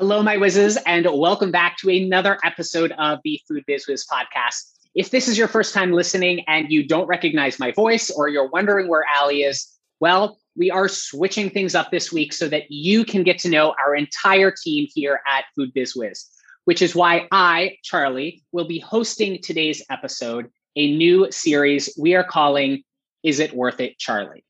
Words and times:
Hello, 0.00 0.22
my 0.22 0.38
whizzes, 0.38 0.78
and 0.86 1.06
welcome 1.12 1.50
back 1.50 1.76
to 1.76 1.90
another 1.90 2.38
episode 2.42 2.92
of 2.92 3.18
the 3.22 3.38
Food 3.46 3.64
Biz 3.66 3.86
Wiz 3.86 4.06
podcast. 4.10 4.70
If 4.94 5.10
this 5.10 5.28
is 5.28 5.36
your 5.36 5.46
first 5.46 5.74
time 5.74 5.92
listening 5.92 6.42
and 6.48 6.72
you 6.72 6.88
don't 6.88 7.06
recognize 7.06 7.58
my 7.58 7.70
voice 7.72 8.08
or 8.08 8.26
you're 8.26 8.48
wondering 8.48 8.88
where 8.88 9.04
Allie 9.14 9.42
is, 9.42 9.68
well, 10.00 10.38
we 10.56 10.70
are 10.70 10.88
switching 10.88 11.50
things 11.50 11.74
up 11.74 11.90
this 11.90 12.10
week 12.10 12.32
so 12.32 12.48
that 12.48 12.62
you 12.70 13.04
can 13.04 13.24
get 13.24 13.38
to 13.40 13.50
know 13.50 13.74
our 13.78 13.94
entire 13.94 14.50
team 14.50 14.86
here 14.94 15.20
at 15.30 15.44
Food 15.54 15.74
Biz 15.74 15.94
Wiz, 15.94 16.24
which 16.64 16.80
is 16.80 16.94
why 16.94 17.28
I, 17.30 17.76
Charlie, 17.82 18.42
will 18.52 18.66
be 18.66 18.78
hosting 18.78 19.42
today's 19.42 19.84
episode, 19.90 20.50
a 20.76 20.96
new 20.96 21.30
series 21.30 21.94
we 21.98 22.14
are 22.14 22.24
calling 22.24 22.84
Is 23.22 23.38
It 23.38 23.52
Worth 23.52 23.80
It, 23.80 23.98
Charlie? 23.98 24.44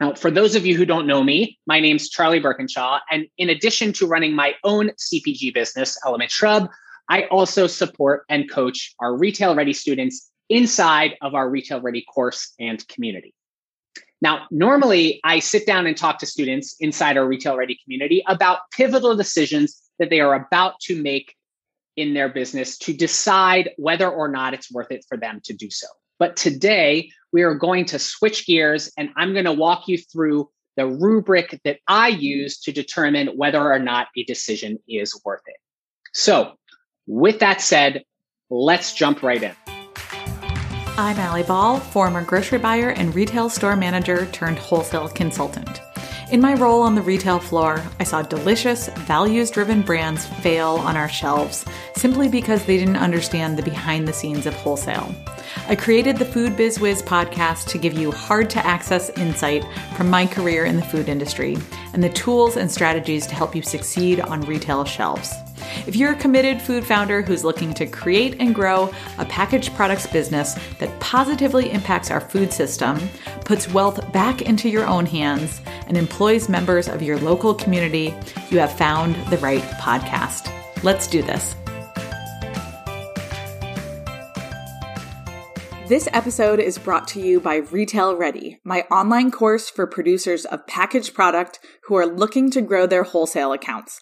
Now, 0.00 0.14
for 0.14 0.30
those 0.30 0.54
of 0.54 0.64
you 0.64 0.76
who 0.76 0.86
don't 0.86 1.06
know 1.06 1.22
me, 1.22 1.58
my 1.66 1.78
name's 1.78 2.08
Charlie 2.08 2.40
Birkinshaw. 2.40 3.00
And 3.10 3.26
in 3.36 3.50
addition 3.50 3.92
to 3.94 4.06
running 4.06 4.34
my 4.34 4.54
own 4.64 4.90
CPG 4.92 5.52
business, 5.52 5.98
Element 6.06 6.30
Shrub, 6.30 6.70
I 7.10 7.24
also 7.24 7.66
support 7.66 8.24
and 8.30 8.50
coach 8.50 8.94
our 8.98 9.16
retail 9.16 9.54
ready 9.54 9.74
students 9.74 10.30
inside 10.48 11.16
of 11.20 11.34
our 11.34 11.50
retail 11.50 11.80
ready 11.80 12.02
course 12.02 12.54
and 12.58 12.86
community. 12.88 13.34
Now, 14.22 14.46
normally 14.50 15.20
I 15.22 15.38
sit 15.38 15.66
down 15.66 15.86
and 15.86 15.96
talk 15.96 16.18
to 16.18 16.26
students 16.26 16.76
inside 16.80 17.16
our 17.16 17.26
retail 17.26 17.56
ready 17.56 17.78
community 17.82 18.22
about 18.26 18.60
pivotal 18.74 19.16
decisions 19.16 19.80
that 19.98 20.08
they 20.08 20.20
are 20.20 20.34
about 20.34 20.80
to 20.82 21.00
make 21.00 21.34
in 21.96 22.14
their 22.14 22.28
business 22.28 22.78
to 22.78 22.92
decide 22.92 23.70
whether 23.76 24.08
or 24.08 24.28
not 24.28 24.54
it's 24.54 24.72
worth 24.72 24.90
it 24.90 25.04
for 25.08 25.18
them 25.18 25.40
to 25.44 25.52
do 25.52 25.68
so. 25.70 25.86
But 26.18 26.36
today, 26.36 27.10
we 27.32 27.42
are 27.42 27.54
going 27.54 27.84
to 27.86 27.98
switch 27.98 28.46
gears 28.46 28.92
and 28.96 29.10
I'm 29.16 29.32
going 29.32 29.44
to 29.44 29.52
walk 29.52 29.88
you 29.88 29.98
through 29.98 30.50
the 30.76 30.86
rubric 30.86 31.60
that 31.64 31.78
I 31.86 32.08
use 32.08 32.58
to 32.60 32.72
determine 32.72 33.28
whether 33.36 33.60
or 33.60 33.78
not 33.78 34.08
a 34.16 34.24
decision 34.24 34.78
is 34.88 35.20
worth 35.24 35.42
it. 35.46 35.56
So, 36.12 36.54
with 37.06 37.40
that 37.40 37.60
said, 37.60 38.04
let's 38.50 38.94
jump 38.94 39.22
right 39.22 39.42
in. 39.42 39.54
I'm 40.96 41.18
Allie 41.18 41.42
Ball, 41.42 41.80
former 41.80 42.24
grocery 42.24 42.58
buyer 42.58 42.90
and 42.90 43.14
retail 43.14 43.48
store 43.48 43.76
manager 43.76 44.26
turned 44.26 44.58
wholesale 44.58 45.08
consultant. 45.08 45.80
In 46.30 46.40
my 46.40 46.54
role 46.54 46.82
on 46.82 46.94
the 46.94 47.02
retail 47.02 47.40
floor, 47.40 47.82
I 47.98 48.04
saw 48.04 48.22
delicious, 48.22 48.88
values 48.88 49.50
driven 49.50 49.82
brands 49.82 50.26
fail 50.26 50.76
on 50.76 50.96
our 50.96 51.08
shelves 51.08 51.64
simply 51.96 52.28
because 52.28 52.64
they 52.64 52.76
didn't 52.78 52.98
understand 52.98 53.58
the 53.58 53.62
behind 53.62 54.06
the 54.06 54.12
scenes 54.12 54.46
of 54.46 54.54
wholesale. 54.54 55.12
I 55.68 55.76
created 55.76 56.16
the 56.16 56.24
Food 56.24 56.56
Biz 56.56 56.80
Wiz 56.80 57.02
podcast 57.02 57.66
to 57.68 57.78
give 57.78 57.94
you 57.94 58.10
hard 58.10 58.50
to 58.50 58.66
access 58.66 59.10
insight 59.10 59.64
from 59.96 60.10
my 60.10 60.26
career 60.26 60.64
in 60.64 60.76
the 60.76 60.82
food 60.82 61.08
industry 61.08 61.56
and 61.92 62.02
the 62.02 62.10
tools 62.10 62.56
and 62.56 62.70
strategies 62.70 63.26
to 63.26 63.34
help 63.34 63.54
you 63.54 63.62
succeed 63.62 64.20
on 64.20 64.40
retail 64.42 64.84
shelves. 64.84 65.32
If 65.86 65.96
you're 65.96 66.12
a 66.12 66.16
committed 66.16 66.60
food 66.60 66.84
founder 66.84 67.22
who's 67.22 67.44
looking 67.44 67.72
to 67.74 67.86
create 67.86 68.36
and 68.40 68.54
grow 68.54 68.92
a 69.18 69.24
packaged 69.24 69.74
products 69.74 70.06
business 70.06 70.56
that 70.78 70.98
positively 71.00 71.70
impacts 71.70 72.10
our 72.10 72.20
food 72.20 72.52
system, 72.52 72.98
puts 73.44 73.68
wealth 73.68 74.12
back 74.12 74.42
into 74.42 74.68
your 74.68 74.86
own 74.86 75.06
hands, 75.06 75.60
and 75.86 75.96
employs 75.96 76.48
members 76.48 76.88
of 76.88 77.02
your 77.02 77.18
local 77.18 77.54
community, 77.54 78.14
you 78.50 78.58
have 78.58 78.76
found 78.76 79.14
the 79.30 79.38
right 79.38 79.62
podcast. 79.62 80.52
Let's 80.82 81.06
do 81.06 81.22
this. 81.22 81.54
This 85.90 86.08
episode 86.12 86.60
is 86.60 86.78
brought 86.78 87.08
to 87.08 87.20
you 87.20 87.40
by 87.40 87.56
Retail 87.56 88.14
Ready, 88.14 88.60
my 88.62 88.82
online 88.92 89.32
course 89.32 89.68
for 89.68 89.88
producers 89.88 90.44
of 90.44 90.64
packaged 90.68 91.14
product 91.14 91.58
who 91.86 91.96
are 91.96 92.06
looking 92.06 92.48
to 92.52 92.62
grow 92.62 92.86
their 92.86 93.02
wholesale 93.02 93.52
accounts. 93.52 93.98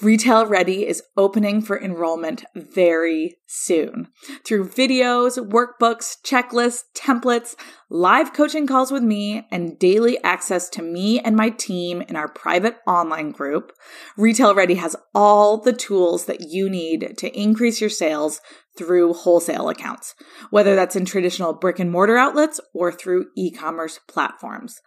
Retail 0.00 0.46
Ready 0.46 0.86
is 0.86 1.02
opening 1.14 1.60
for 1.60 1.78
enrollment 1.78 2.44
very 2.54 3.36
soon. 3.46 4.08
Through 4.46 4.70
videos, 4.70 5.36
workbooks, 5.36 6.16
checklists, 6.24 6.84
templates, 6.94 7.54
live 7.90 8.32
coaching 8.32 8.66
calls 8.66 8.90
with 8.90 9.02
me, 9.02 9.46
and 9.50 9.78
daily 9.78 10.22
access 10.24 10.70
to 10.70 10.82
me 10.82 11.20
and 11.20 11.36
my 11.36 11.50
team 11.50 12.00
in 12.00 12.16
our 12.16 12.28
private 12.28 12.76
online 12.86 13.30
group, 13.30 13.72
Retail 14.16 14.54
Ready 14.54 14.76
has 14.76 14.96
all 15.14 15.58
the 15.58 15.74
tools 15.74 16.24
that 16.24 16.48
you 16.48 16.70
need 16.70 17.16
to 17.18 17.38
increase 17.38 17.80
your 17.80 17.90
sales 17.90 18.40
through 18.76 19.12
wholesale 19.12 19.68
accounts, 19.68 20.14
whether 20.50 20.74
that's 20.74 20.96
in 20.96 21.04
traditional 21.04 21.52
brick 21.52 21.78
and 21.78 21.90
mortar 21.90 22.16
outlets 22.16 22.60
or 22.72 22.90
through 22.90 23.26
e 23.36 23.50
commerce 23.50 24.00
platforms. 24.08 24.80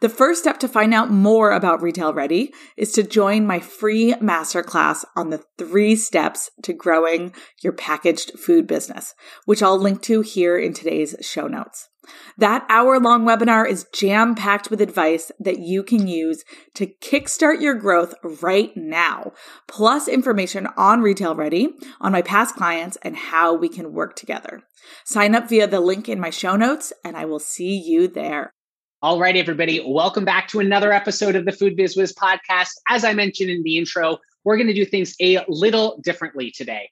The 0.00 0.08
first 0.08 0.40
step 0.40 0.58
to 0.60 0.68
find 0.68 0.94
out 0.94 1.10
more 1.10 1.50
about 1.50 1.82
Retail 1.82 2.14
Ready 2.14 2.52
is 2.76 2.92
to 2.92 3.02
join 3.02 3.46
my 3.46 3.60
free 3.60 4.14
masterclass 4.14 5.04
on 5.16 5.30
the 5.30 5.42
three 5.58 5.96
steps 5.96 6.50
to 6.62 6.72
growing 6.72 7.34
your 7.62 7.72
packaged 7.72 8.38
food 8.38 8.66
business, 8.66 9.14
which 9.44 9.62
I'll 9.62 9.78
link 9.78 10.02
to 10.02 10.22
here 10.22 10.58
in 10.58 10.72
today's 10.72 11.14
show 11.20 11.46
notes. 11.46 11.89
That 12.38 12.64
hour 12.68 12.98
long 12.98 13.24
webinar 13.24 13.68
is 13.68 13.86
jam 13.92 14.34
packed 14.34 14.70
with 14.70 14.80
advice 14.80 15.30
that 15.38 15.58
you 15.58 15.82
can 15.82 16.06
use 16.06 16.44
to 16.74 16.86
kickstart 16.86 17.60
your 17.60 17.74
growth 17.74 18.14
right 18.40 18.74
now, 18.76 19.32
plus 19.68 20.08
information 20.08 20.66
on 20.76 21.02
Retail 21.02 21.34
Ready, 21.34 21.74
on 22.00 22.12
my 22.12 22.22
past 22.22 22.56
clients, 22.56 22.96
and 23.02 23.16
how 23.16 23.54
we 23.54 23.68
can 23.68 23.92
work 23.92 24.16
together. 24.16 24.62
Sign 25.04 25.34
up 25.34 25.48
via 25.48 25.66
the 25.66 25.80
link 25.80 26.08
in 26.08 26.20
my 26.20 26.30
show 26.30 26.56
notes, 26.56 26.92
and 27.04 27.16
I 27.16 27.24
will 27.26 27.38
see 27.38 27.76
you 27.78 28.08
there. 28.08 28.52
All 29.02 29.18
right, 29.18 29.36
everybody, 29.36 29.82
welcome 29.86 30.24
back 30.24 30.48
to 30.48 30.60
another 30.60 30.92
episode 30.92 31.34
of 31.34 31.46
the 31.46 31.52
Food 31.52 31.76
Biz 31.76 31.96
Wiz 31.96 32.12
podcast. 32.14 32.70
As 32.88 33.04
I 33.04 33.14
mentioned 33.14 33.50
in 33.50 33.62
the 33.62 33.78
intro, 33.78 34.18
we're 34.44 34.56
going 34.56 34.66
to 34.66 34.74
do 34.74 34.84
things 34.84 35.14
a 35.20 35.44
little 35.48 36.00
differently 36.02 36.50
today. 36.50 36.90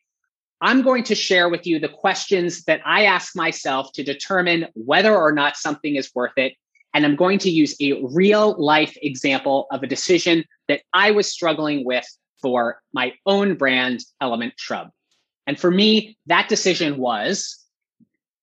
I'm 0.61 0.83
going 0.83 1.05
to 1.05 1.15
share 1.15 1.49
with 1.49 1.67
you 1.67 1.79
the 1.79 1.89
questions 1.89 2.65
that 2.65 2.81
I 2.85 3.05
ask 3.05 3.37
myself 3.37 3.93
to 3.93 4.03
determine 4.03 4.67
whether 4.75 5.17
or 5.17 5.33
not 5.33 5.57
something 5.57 5.97
is 5.97 6.11
worth 6.15 6.37
it. 6.37 6.55
And 6.95 7.05
I'm 7.05 7.17
going 7.17 7.39
to 7.41 7.51
use 7.51 7.77
a 7.81 8.03
real 8.03 8.61
life 8.61 8.97
example 9.03 9.67
of 9.71 9.83
a 9.83 9.87
decision 9.87 10.45
that 10.67 10.81
I 10.93 11.13
was 11.13 11.31
struggling 11.31 11.85
with 11.85 12.07
for 12.41 12.81
my 12.93 13.13
own 13.27 13.55
brand, 13.55 14.01
Element 14.21 14.55
Shrub. 14.57 14.89
And 15.47 15.59
for 15.59 15.71
me, 15.71 16.17
that 16.27 16.49
decision 16.49 16.99
was 16.99 17.65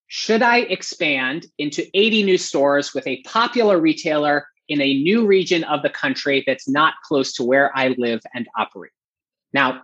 should 0.08 0.42
I 0.42 0.60
expand 0.60 1.48
into 1.58 1.86
80 1.94 2.24
new 2.24 2.38
stores 2.38 2.94
with 2.94 3.08
a 3.08 3.22
popular 3.24 3.80
retailer 3.80 4.48
in 4.70 4.80
a 4.80 4.94
new 5.02 5.26
region 5.26 5.64
of 5.64 5.82
the 5.82 5.90
country 5.90 6.44
that's 6.46 6.70
not 6.70 6.94
close 7.04 7.34
to 7.34 7.44
where 7.44 7.76
I 7.76 7.90
live 7.98 8.22
and 8.34 8.48
operate? 8.56 8.92
Now, 9.52 9.84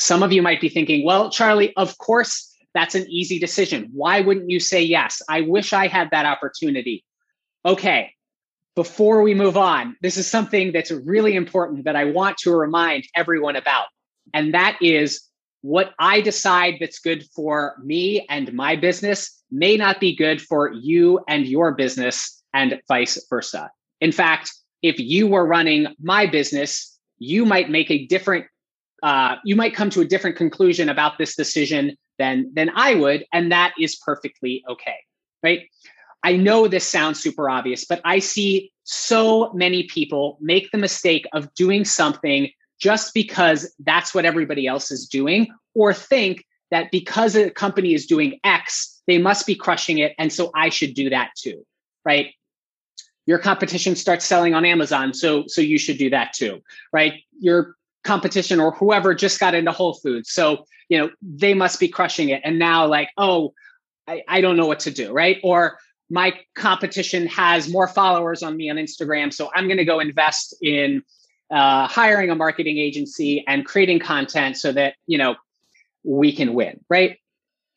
some 0.00 0.22
of 0.22 0.32
you 0.32 0.40
might 0.40 0.60
be 0.60 0.70
thinking, 0.70 1.04
well, 1.04 1.30
Charlie, 1.30 1.76
of 1.76 1.98
course, 1.98 2.56
that's 2.72 2.94
an 2.94 3.06
easy 3.10 3.38
decision. 3.38 3.90
Why 3.92 4.22
wouldn't 4.22 4.48
you 4.48 4.58
say 4.58 4.82
yes? 4.82 5.20
I 5.28 5.42
wish 5.42 5.74
I 5.74 5.88
had 5.88 6.08
that 6.10 6.24
opportunity. 6.24 7.04
Okay, 7.66 8.14
before 8.74 9.20
we 9.20 9.34
move 9.34 9.58
on, 9.58 9.96
this 10.00 10.16
is 10.16 10.26
something 10.26 10.72
that's 10.72 10.90
really 10.90 11.34
important 11.36 11.84
that 11.84 11.96
I 11.96 12.04
want 12.04 12.38
to 12.38 12.56
remind 12.56 13.04
everyone 13.14 13.56
about. 13.56 13.86
And 14.32 14.54
that 14.54 14.78
is 14.80 15.20
what 15.60 15.92
I 15.98 16.22
decide 16.22 16.76
that's 16.80 17.00
good 17.00 17.26
for 17.36 17.76
me 17.84 18.26
and 18.30 18.54
my 18.54 18.76
business 18.76 19.38
may 19.50 19.76
not 19.76 20.00
be 20.00 20.16
good 20.16 20.40
for 20.40 20.72
you 20.72 21.20
and 21.28 21.46
your 21.46 21.74
business, 21.74 22.42
and 22.54 22.80
vice 22.88 23.22
versa. 23.28 23.70
In 24.00 24.12
fact, 24.12 24.50
if 24.82 24.98
you 24.98 25.26
were 25.26 25.46
running 25.46 25.88
my 26.00 26.26
business, 26.26 26.98
you 27.18 27.44
might 27.44 27.68
make 27.68 27.90
a 27.90 28.06
different 28.06 28.46
uh, 29.02 29.36
you 29.44 29.56
might 29.56 29.74
come 29.74 29.90
to 29.90 30.00
a 30.00 30.04
different 30.04 30.36
conclusion 30.36 30.88
about 30.88 31.18
this 31.18 31.36
decision 31.36 31.96
than 32.18 32.50
than 32.54 32.70
I 32.74 32.94
would, 32.94 33.24
and 33.32 33.50
that 33.52 33.72
is 33.78 33.96
perfectly 33.96 34.62
okay, 34.68 34.96
right? 35.42 35.68
I 36.22 36.36
know 36.36 36.68
this 36.68 36.86
sounds 36.86 37.18
super 37.18 37.48
obvious, 37.48 37.84
but 37.86 38.00
I 38.04 38.18
see 38.18 38.72
so 38.84 39.52
many 39.54 39.84
people 39.84 40.36
make 40.40 40.70
the 40.70 40.78
mistake 40.78 41.26
of 41.32 41.52
doing 41.54 41.84
something 41.84 42.50
just 42.78 43.14
because 43.14 43.72
that's 43.80 44.14
what 44.14 44.24
everybody 44.24 44.66
else 44.66 44.90
is 44.90 45.06
doing, 45.06 45.48
or 45.74 45.94
think 45.94 46.44
that 46.70 46.90
because 46.90 47.36
a 47.36 47.50
company 47.50 47.94
is 47.94 48.06
doing 48.06 48.38
X, 48.44 49.02
they 49.06 49.18
must 49.18 49.46
be 49.46 49.54
crushing 49.54 49.98
it, 49.98 50.14
and 50.18 50.32
so 50.32 50.50
I 50.54 50.68
should 50.68 50.94
do 50.94 51.10
that 51.10 51.30
too, 51.36 51.64
right? 52.04 52.32
Your 53.26 53.38
competition 53.38 53.96
starts 53.96 54.24
selling 54.24 54.54
on 54.54 54.64
Amazon, 54.64 55.14
so 55.14 55.44
so 55.46 55.60
you 55.60 55.78
should 55.78 55.98
do 55.98 56.10
that 56.10 56.32
too, 56.34 56.62
right? 56.92 57.14
Your 57.40 57.76
competition 58.04 58.60
or 58.60 58.72
whoever 58.72 59.14
just 59.14 59.40
got 59.40 59.54
into 59.54 59.72
Whole 59.72 59.94
Foods. 59.94 60.30
So, 60.30 60.64
you 60.88 60.98
know, 60.98 61.10
they 61.22 61.54
must 61.54 61.80
be 61.80 61.88
crushing 61.88 62.30
it. 62.30 62.40
And 62.44 62.58
now, 62.58 62.86
like, 62.86 63.10
oh, 63.16 63.52
I, 64.06 64.22
I 64.28 64.40
don't 64.40 64.56
know 64.56 64.66
what 64.66 64.80
to 64.80 64.90
do, 64.90 65.12
right? 65.12 65.38
Or 65.42 65.78
my 66.10 66.34
competition 66.56 67.26
has 67.28 67.68
more 67.68 67.86
followers 67.86 68.42
on 68.42 68.56
me 68.56 68.68
on 68.70 68.76
Instagram. 68.76 69.32
So 69.32 69.50
I'm 69.54 69.66
going 69.66 69.78
to 69.78 69.84
go 69.84 70.00
invest 70.00 70.56
in 70.60 71.02
uh, 71.50 71.86
hiring 71.86 72.30
a 72.30 72.34
marketing 72.34 72.78
agency 72.78 73.44
and 73.46 73.64
creating 73.64 74.00
content 74.00 74.56
so 74.56 74.72
that, 74.72 74.94
you 75.06 75.18
know, 75.18 75.36
we 76.04 76.34
can 76.34 76.54
win, 76.54 76.80
right? 76.88 77.18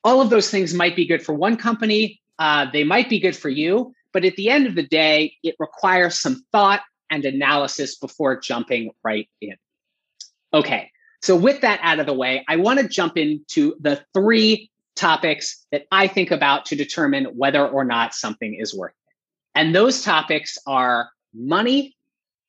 All 0.04 0.22
of 0.22 0.30
those 0.30 0.50
things 0.50 0.74
might 0.74 0.96
be 0.96 1.06
good 1.06 1.24
for 1.24 1.34
one 1.34 1.58
company. 1.58 2.22
Uh, 2.40 2.66
they 2.72 2.84
might 2.84 3.10
be 3.10 3.20
good 3.20 3.36
for 3.36 3.50
you. 3.50 3.94
But 4.12 4.26
at 4.26 4.36
the 4.36 4.50
end 4.50 4.68
of 4.68 4.76
the 4.76 4.84
day, 4.84 5.36
it 5.44 5.56
requires 5.60 6.20
some 6.20 6.44
thought 6.52 6.82
and 7.10 7.26
analysis 7.26 7.98
before 7.98 8.40
jumping 8.40 8.92
right 9.04 9.28
in. 9.42 9.56
Okay, 10.54 10.92
so 11.22 11.36
with 11.36 11.62
that 11.62 11.80
out 11.82 12.00
of 12.00 12.06
the 12.06 12.14
way, 12.14 12.44
I 12.48 12.58
want 12.58 12.80
to 12.80 12.88
jump 12.88 13.18
into 13.18 13.76
the 13.80 14.04
three 14.14 14.70
topics 14.96 15.66
that 15.72 15.86
I 15.92 16.08
think 16.08 16.32
about 16.32 16.66
to 16.68 16.76
determine 16.76 17.26
whether 17.26 17.68
or 17.68 17.84
not 17.84 18.14
something 18.14 18.54
is 18.54 18.74
worth 18.74 18.92
it. 18.92 19.16
And 19.60 19.74
those 19.74 20.04
topics 20.04 20.58
are 20.68 21.10
money, 21.34 21.96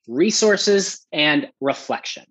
resources, 0.07 1.05
and 1.11 1.49
reflection. 1.61 2.25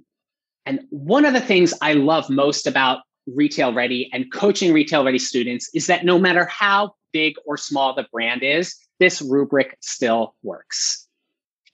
And 0.67 0.81
one 0.91 1.25
of 1.25 1.33
the 1.33 1.41
things 1.41 1.75
I 1.83 1.95
love 1.95 2.31
most 2.31 2.67
about 2.67 3.01
Retail 3.27 3.73
Ready 3.73 4.11
and 4.13 4.33
coaching 4.33 4.73
Retail 4.73 5.05
Ready 5.05 5.19
students 5.19 5.71
is 5.75 5.87
that 5.87 6.05
no 6.05 6.19
matter 6.19 6.45
how 6.47 6.95
big 7.13 7.35
or 7.47 7.57
small 7.57 7.95
the 7.95 8.07
brand 8.13 8.43
is, 8.43 8.77
this 9.01 9.21
rubric 9.21 9.77
still 9.81 10.35
works. 10.43 11.07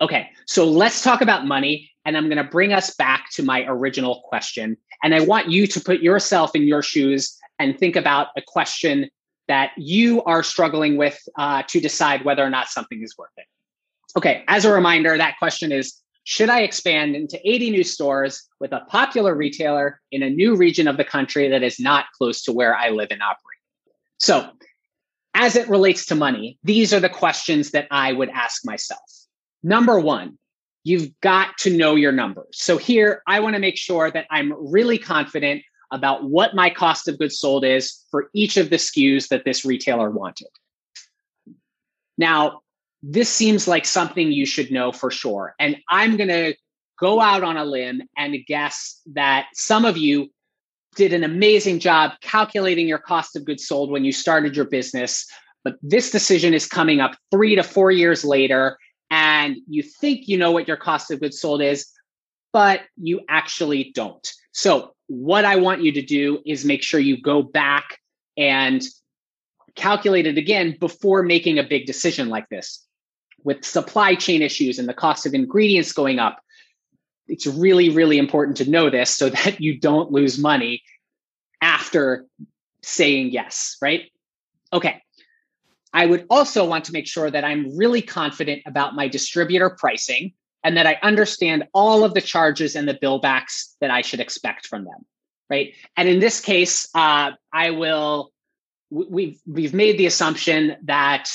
Okay, 0.00 0.30
so 0.46 0.64
let's 0.64 1.02
talk 1.02 1.20
about 1.20 1.46
money. 1.46 1.89
And 2.04 2.16
I'm 2.16 2.26
going 2.28 2.38
to 2.38 2.44
bring 2.44 2.72
us 2.72 2.94
back 2.94 3.26
to 3.32 3.42
my 3.42 3.64
original 3.66 4.22
question. 4.24 4.76
And 5.02 5.14
I 5.14 5.20
want 5.20 5.50
you 5.50 5.66
to 5.66 5.80
put 5.80 6.00
yourself 6.00 6.54
in 6.54 6.62
your 6.62 6.82
shoes 6.82 7.36
and 7.58 7.78
think 7.78 7.96
about 7.96 8.28
a 8.36 8.42
question 8.42 9.10
that 9.48 9.72
you 9.76 10.22
are 10.24 10.42
struggling 10.42 10.96
with 10.96 11.20
uh, 11.36 11.62
to 11.66 11.80
decide 11.80 12.24
whether 12.24 12.44
or 12.44 12.50
not 12.50 12.68
something 12.68 13.02
is 13.02 13.16
worth 13.18 13.30
it. 13.36 13.46
Okay, 14.16 14.44
as 14.48 14.64
a 14.64 14.72
reminder, 14.72 15.16
that 15.16 15.38
question 15.38 15.72
is 15.72 16.00
Should 16.24 16.50
I 16.50 16.60
expand 16.60 17.16
into 17.16 17.38
80 17.44 17.70
new 17.70 17.84
stores 17.84 18.48
with 18.60 18.72
a 18.72 18.80
popular 18.88 19.34
retailer 19.34 20.00
in 20.10 20.22
a 20.22 20.30
new 20.30 20.56
region 20.56 20.88
of 20.88 20.96
the 20.96 21.04
country 21.04 21.48
that 21.48 21.62
is 21.62 21.80
not 21.80 22.06
close 22.16 22.42
to 22.42 22.52
where 22.52 22.76
I 22.76 22.90
live 22.90 23.08
and 23.10 23.22
operate? 23.22 23.58
So, 24.18 24.50
as 25.34 25.56
it 25.56 25.68
relates 25.68 26.06
to 26.06 26.14
money, 26.14 26.58
these 26.62 26.92
are 26.92 27.00
the 27.00 27.08
questions 27.08 27.70
that 27.72 27.86
I 27.90 28.12
would 28.12 28.30
ask 28.30 28.64
myself. 28.64 29.00
Number 29.62 29.98
one, 29.98 30.38
you've 30.84 31.10
got 31.20 31.56
to 31.58 31.76
know 31.76 31.94
your 31.94 32.12
numbers. 32.12 32.48
So 32.52 32.78
here, 32.78 33.22
I 33.26 33.40
want 33.40 33.54
to 33.54 33.60
make 33.60 33.76
sure 33.76 34.10
that 34.10 34.26
I'm 34.30 34.54
really 34.58 34.98
confident 34.98 35.62
about 35.92 36.24
what 36.24 36.54
my 36.54 36.70
cost 36.70 37.08
of 37.08 37.18
goods 37.18 37.38
sold 37.38 37.64
is 37.64 38.04
for 38.10 38.30
each 38.32 38.56
of 38.56 38.70
the 38.70 38.76
SKUs 38.76 39.28
that 39.28 39.44
this 39.44 39.64
retailer 39.64 40.10
wanted. 40.10 40.48
Now, 42.16 42.60
this 43.02 43.28
seems 43.28 43.66
like 43.66 43.84
something 43.84 44.30
you 44.30 44.46
should 44.46 44.70
know 44.70 44.92
for 44.92 45.10
sure. 45.10 45.54
And 45.58 45.76
I'm 45.88 46.16
going 46.16 46.28
to 46.28 46.54
go 46.98 47.20
out 47.20 47.42
on 47.42 47.56
a 47.56 47.64
limb 47.64 48.02
and 48.16 48.36
guess 48.46 49.00
that 49.14 49.46
some 49.54 49.84
of 49.84 49.96
you 49.96 50.30
did 50.96 51.12
an 51.12 51.24
amazing 51.24 51.78
job 51.78 52.12
calculating 52.20 52.86
your 52.86 52.98
cost 52.98 53.36
of 53.36 53.44
goods 53.44 53.66
sold 53.66 53.90
when 53.90 54.04
you 54.04 54.12
started 54.12 54.54
your 54.54 54.66
business. 54.66 55.26
But 55.64 55.76
this 55.82 56.10
decision 56.10 56.52
is 56.52 56.66
coming 56.66 57.00
up 57.00 57.16
three 57.30 57.54
to 57.54 57.62
four 57.62 57.90
years 57.90 58.24
later, 58.24 58.78
and 59.40 59.56
you 59.66 59.82
think 59.82 60.28
you 60.28 60.36
know 60.36 60.52
what 60.52 60.68
your 60.68 60.76
cost 60.76 61.10
of 61.10 61.20
goods 61.20 61.40
sold 61.40 61.62
is, 61.62 61.90
but 62.52 62.82
you 62.96 63.22
actually 63.28 63.90
don't. 63.94 64.30
So, 64.52 64.94
what 65.06 65.46
I 65.46 65.56
want 65.56 65.82
you 65.82 65.92
to 65.92 66.02
do 66.02 66.40
is 66.44 66.64
make 66.64 66.82
sure 66.82 67.00
you 67.00 67.20
go 67.20 67.42
back 67.42 67.98
and 68.36 68.82
calculate 69.76 70.26
it 70.26 70.36
again 70.36 70.76
before 70.78 71.22
making 71.22 71.58
a 71.58 71.62
big 71.62 71.86
decision 71.86 72.28
like 72.28 72.48
this. 72.50 72.86
With 73.42 73.64
supply 73.64 74.14
chain 74.14 74.42
issues 74.42 74.78
and 74.78 74.86
the 74.86 74.94
cost 74.94 75.24
of 75.24 75.32
ingredients 75.32 75.92
going 75.92 76.18
up, 76.18 76.40
it's 77.26 77.46
really, 77.46 77.88
really 77.88 78.18
important 78.18 78.58
to 78.58 78.70
know 78.70 78.90
this 78.90 79.10
so 79.10 79.30
that 79.30 79.60
you 79.60 79.80
don't 79.80 80.12
lose 80.12 80.38
money 80.38 80.82
after 81.62 82.26
saying 82.82 83.30
yes, 83.30 83.78
right? 83.80 84.10
Okay. 84.72 84.99
I 85.92 86.06
would 86.06 86.26
also 86.30 86.64
want 86.64 86.84
to 86.86 86.92
make 86.92 87.06
sure 87.06 87.30
that 87.30 87.44
I'm 87.44 87.76
really 87.76 88.02
confident 88.02 88.62
about 88.66 88.94
my 88.94 89.08
distributor 89.08 89.70
pricing 89.70 90.32
and 90.62 90.76
that 90.76 90.86
I 90.86 90.98
understand 91.02 91.64
all 91.72 92.04
of 92.04 92.14
the 92.14 92.20
charges 92.20 92.76
and 92.76 92.86
the 92.86 92.94
billbacks 92.94 93.74
that 93.80 93.90
I 93.90 94.02
should 94.02 94.20
expect 94.20 94.66
from 94.66 94.84
them, 94.84 95.06
right? 95.48 95.74
And 95.96 96.08
in 96.08 96.20
this 96.20 96.40
case, 96.40 96.88
uh, 96.94 97.32
I 97.52 97.70
will. 97.70 98.32
We've 98.92 99.38
we've 99.46 99.72
made 99.72 99.98
the 99.98 100.06
assumption 100.06 100.76
that 100.84 101.30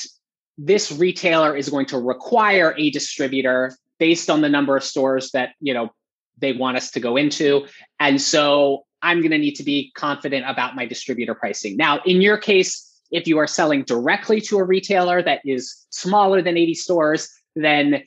this 0.58 0.92
retailer 0.92 1.56
is 1.56 1.70
going 1.70 1.86
to 1.88 1.98
require 1.98 2.76
a 2.78 2.90
distributor 2.90 3.74
based 3.98 4.30
on 4.30 4.42
the 4.42 4.50
number 4.50 4.76
of 4.76 4.84
stores 4.84 5.32
that 5.32 5.54
you 5.62 5.74
know 5.74 5.90
they 6.38 6.52
want 6.52 6.76
us 6.76 6.92
to 6.92 7.00
go 7.00 7.16
into, 7.16 7.66
and 7.98 8.22
so 8.22 8.86
I'm 9.02 9.20
going 9.20 9.32
to 9.32 9.38
need 9.38 9.56
to 9.56 9.64
be 9.64 9.92
confident 9.96 10.46
about 10.50 10.76
my 10.76 10.86
distributor 10.86 11.34
pricing. 11.34 11.78
Now, 11.78 12.02
in 12.06 12.22
your 12.22 12.38
case, 12.38 12.85
if 13.16 13.28
you 13.28 13.38
are 13.38 13.48
selling 13.48 13.84
directly 13.84 14.42
to 14.42 14.58
a 14.58 14.64
retailer 14.64 15.22
that 15.22 15.42
is 15.46 15.86
smaller 15.90 16.42
than 16.42 16.58
80 16.58 16.74
stores, 16.74 17.30
then 17.56 18.04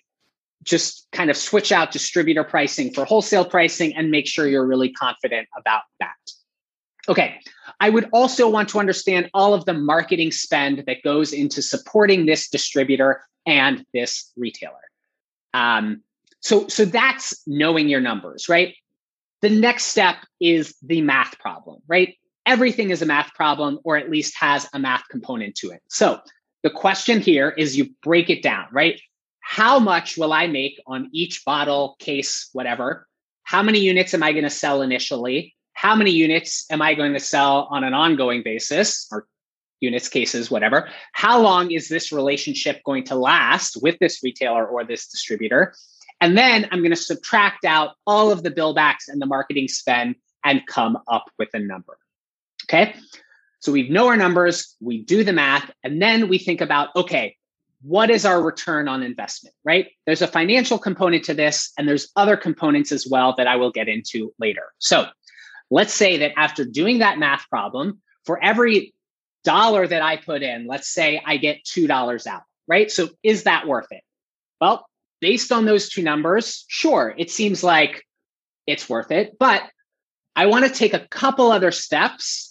just 0.63 1.07
kind 1.13 1.31
of 1.31 1.37
switch 1.37 1.73
out 1.73 1.93
distributor 1.93 2.45
pricing 2.45 2.93
for 2.93 3.05
wholesale 3.05 3.45
pricing 3.45 3.95
and 3.97 4.11
make 4.11 4.27
sure 4.27 4.47
you're 4.47 4.67
really 4.67 4.93
confident 4.93 5.49
about 5.57 5.83
that. 6.01 6.15
Okay. 7.09 7.41
I 7.81 7.89
would 7.89 8.09
also 8.13 8.49
want 8.49 8.69
to 8.71 8.79
understand 8.79 9.31
all 9.33 9.55
of 9.55 9.65
the 9.65 9.73
marketing 9.73 10.31
spend 10.31 10.85
that 10.87 11.03
goes 11.03 11.33
into 11.33 11.63
supporting 11.63 12.27
this 12.27 12.51
distributor 12.51 13.23
and 13.47 13.85
this 13.95 14.31
retailer. 14.37 14.75
Um, 15.55 16.03
so, 16.41 16.69
so 16.69 16.85
that's 16.85 17.41
knowing 17.47 17.89
your 17.89 18.01
numbers, 18.01 18.49
right? 18.49 18.75
The 19.41 19.49
next 19.49 19.85
step 19.85 20.17
is 20.41 20.75
the 20.83 21.01
math 21.01 21.39
problem, 21.39 21.81
right? 21.87 22.17
Everything 22.49 22.91
is 22.91 23.03
a 23.03 23.07
math 23.07 23.33
problem, 23.35 23.79
or 23.85 23.97
at 23.97 24.11
least 24.11 24.35
has 24.41 24.67
a 24.73 24.79
math 24.79 25.05
component 25.09 25.55
to 25.57 25.71
it. 25.71 25.83
So, 25.89 26.21
the 26.65 26.71
question 26.71 27.21
here 27.21 27.51
is 27.51 27.79
you 27.79 27.91
break 28.03 28.31
it 28.31 28.43
down, 28.43 28.67
right? 28.73 29.01
how 29.49 29.79
much 29.79 30.19
will 30.19 30.35
I 30.35 30.47
make 30.47 30.79
on 30.87 31.09
each 31.11 31.43
bottle, 31.43 31.97
case, 32.01 32.51
whatever? 32.53 33.09
How 33.45 33.63
many 33.63 33.79
units 33.79 34.13
am 34.13 34.23
I 34.23 34.33
going 34.33 34.45
to 34.45 34.51
sell 34.51 34.83
initially? 34.83 35.57
How 35.73 35.97
many 35.97 36.11
units 36.11 36.67
am 36.71 36.83
I 36.83 36.93
going 36.93 37.15
to 37.15 37.19
sell 37.19 37.67
on 37.71 37.83
an 37.83 37.95
ongoing 37.95 38.43
basis 38.43 39.09
or 39.11 39.27
units, 39.81 40.11
cases, 40.11 40.51
whatever? 40.51 40.91
How 41.15 41.41
long 41.41 41.71
is 41.71 41.89
this 41.89 42.13
relationship 42.13 42.85
going 42.85 43.05
to 43.05 43.15
last 43.15 43.81
with 43.81 43.99
this 44.01 44.23
retailer 44.23 44.67
or 44.67 44.85
this 44.85 45.09
distributor? 45.09 45.73
And 46.21 46.37
then 46.37 46.69
I'm 46.71 46.81
going 46.81 46.91
to 46.91 46.97
subtract 46.97 47.65
out 47.65 47.95
all 48.07 48.31
of 48.31 48.43
the 48.43 48.51
billbacks 48.51 49.09
and 49.09 49.19
the 49.19 49.25
marketing 49.27 49.69
spend 49.69 50.17
and 50.45 50.67
come 50.67 50.99
up 51.09 51.25
with 51.39 51.49
a 51.55 51.59
number. 51.59 51.97
Okay. 52.69 52.95
So 53.61 53.73
we 53.73 53.89
know 53.89 54.09
our 54.09 54.17
numbers, 54.17 54.77
we 54.81 55.03
do 55.03 55.25
the 55.25 55.33
math, 55.33 55.71
and 55.83 56.01
then 56.01 56.29
we 56.29 56.39
think 56.39 56.61
about 56.61 56.95
okay, 56.95 57.37
what 57.83 58.11
is 58.11 58.25
our 58.25 58.43
return 58.43 58.89
on 58.89 59.03
investment, 59.03 59.55
right? 59.65 59.89
There's 60.07 60.23
a 60.23 60.27
financial 60.27 60.79
component 60.79 61.25
to 61.25 61.35
this, 61.35 61.73
and 61.79 61.89
there's 61.89 62.11
other 62.17 62.37
components 62.37 62.93
as 62.93 63.07
well 63.09 63.35
that 63.37 63.47
I 63.47 63.57
will 63.57 63.71
get 63.71 63.89
into 63.89 64.33
later. 64.39 64.65
So 64.79 65.07
let's 65.71 65.95
say 65.95 66.19
that 66.19 66.33
after 66.37 66.65
doing 66.65 66.99
that 66.99 67.19
math 67.19 67.49
problem, 67.49 68.01
for 68.25 68.43
every 68.43 68.95
dollar 69.45 69.87
that 69.87 70.03
I 70.03 70.17
put 70.17 70.43
in, 70.43 70.67
let's 70.67 70.89
say 70.89 71.23
I 71.25 71.37
get 71.37 71.65
$2 71.65 72.27
out, 72.27 72.43
right? 72.67 72.91
So 72.91 73.09
is 73.23 73.45
that 73.45 73.67
worth 73.67 73.87
it? 73.91 74.03
Well, 74.61 74.87
based 75.21 75.53
on 75.53 75.65
those 75.65 75.89
two 75.89 76.03
numbers, 76.03 76.65
sure, 76.69 77.15
it 77.17 77.31
seems 77.31 77.63
like 77.63 78.05
it's 78.67 78.89
worth 78.89 79.11
it. 79.11 79.39
But 79.39 79.63
I 80.37 80.47
want 80.47 80.67
to 80.67 80.71
take 80.73 80.95
a 80.95 81.07
couple 81.09 81.51
other 81.51 81.71
steps 81.71 82.48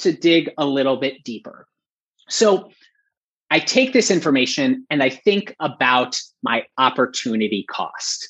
to 0.00 0.12
dig 0.12 0.50
a 0.58 0.66
little 0.66 0.96
bit 0.96 1.24
deeper. 1.24 1.66
So 2.28 2.70
I 3.50 3.58
take 3.58 3.92
this 3.92 4.10
information 4.10 4.86
and 4.90 5.02
I 5.02 5.10
think 5.10 5.54
about 5.60 6.20
my 6.42 6.64
opportunity 6.78 7.64
cost. 7.68 8.28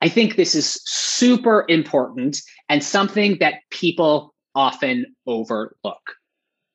I 0.00 0.08
think 0.08 0.36
this 0.36 0.54
is 0.54 0.80
super 0.84 1.64
important 1.68 2.40
and 2.68 2.82
something 2.82 3.38
that 3.40 3.54
people 3.70 4.34
often 4.54 5.14
overlook. 5.26 6.14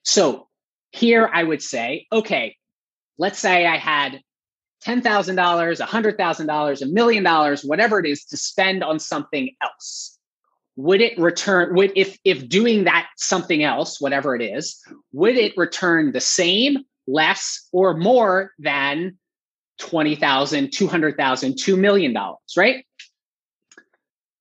So 0.04 0.48
here 0.92 1.30
I 1.34 1.44
would 1.44 1.62
say, 1.62 2.08
okay, 2.12 2.56
let's 3.18 3.40
say 3.40 3.66
I 3.66 3.78
had 3.78 4.22
$10,000, 4.86 5.02
$100,000, 5.80 6.82
a 6.82 6.86
million 6.88 7.24
dollars, 7.24 7.64
whatever 7.64 8.00
it 8.00 8.06
is 8.06 8.26
to 8.26 8.38
spend 8.38 8.84
on 8.84 9.00
something 9.00 9.56
else. 9.62 10.20
Would 10.76 11.02
it 11.02 11.18
return, 11.20 11.76
would, 11.76 11.92
if, 11.96 12.18
if 12.24 12.50
doing 12.50 12.86
that 12.86 13.08
something 13.18 13.64
else, 13.64 14.02
whatever 14.02 14.36
it 14.36 14.42
is, 14.42 14.82
would 15.12 15.38
it 15.38 15.54
return 15.56 16.12
the 16.12 16.22
same 16.22 16.80
less 17.08 17.68
or 17.72 17.96
more 17.96 18.52
than 18.60 19.18
20,000, 19.80 20.72
200,000, 20.72 21.54
$2 21.54 21.78
million, 21.78 22.18
right? 22.58 22.86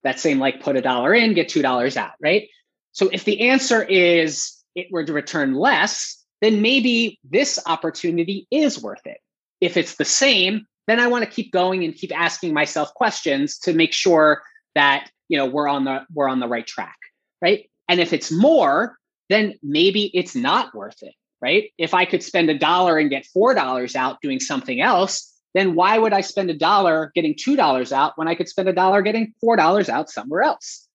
That 0.04 0.20
same 0.20 0.38
like 0.38 0.62
put 0.62 0.76
a 0.76 0.80
dollar 0.80 1.14
in, 1.14 1.34
get 1.34 1.48
$2 1.48 1.96
out, 1.96 2.12
right? 2.20 2.48
So 2.92 3.08
if 3.12 3.24
the 3.24 3.48
answer 3.48 3.82
is 3.82 4.52
it 4.74 4.88
were 4.90 5.04
to 5.04 5.12
return 5.12 5.54
less, 5.54 6.22
then 6.40 6.60
maybe 6.62 7.18
this 7.24 7.58
opportunity 7.66 8.46
is 8.50 8.82
worth 8.82 9.06
it. 9.06 9.18
If 9.60 9.76
it's 9.76 9.96
the 9.96 10.04
same, 10.04 10.66
then 10.88 10.98
I 10.98 11.06
want 11.06 11.24
to 11.24 11.30
keep 11.30 11.52
going 11.52 11.84
and 11.84 11.94
keep 11.94 12.16
asking 12.18 12.52
myself 12.52 12.92
questions 12.94 13.58
to 13.58 13.72
make 13.72 13.92
sure 13.92 14.42
that, 14.74 15.10
you 15.28 15.38
know, 15.38 15.46
we're 15.46 15.68
on 15.68 15.84
the 15.84 16.04
we're 16.12 16.28
on 16.28 16.40
the 16.40 16.48
right 16.48 16.66
track, 16.66 16.98
right? 17.40 17.68
And 17.88 18.00
if 18.00 18.12
it's 18.12 18.30
more, 18.30 18.96
then 19.28 19.54
maybe 19.62 20.10
it's 20.14 20.34
not 20.34 20.74
worth 20.74 21.02
it 21.02 21.14
right? 21.42 21.70
If 21.76 21.92
I 21.92 22.04
could 22.06 22.22
spend 22.22 22.48
a 22.48 22.56
dollar 22.56 22.96
and 22.96 23.10
get 23.10 23.26
$4 23.36 23.96
out 23.96 24.22
doing 24.22 24.40
something 24.40 24.80
else, 24.80 25.28
then 25.54 25.74
why 25.74 25.98
would 25.98 26.12
I 26.14 26.22
spend 26.22 26.48
a 26.48 26.56
dollar 26.56 27.10
getting 27.14 27.34
$2 27.34 27.92
out 27.92 28.12
when 28.16 28.28
I 28.28 28.34
could 28.34 28.48
spend 28.48 28.68
a 28.68 28.72
dollar 28.72 29.02
getting 29.02 29.34
$4 29.44 29.88
out 29.88 30.08
somewhere 30.08 30.42
else? 30.42 30.88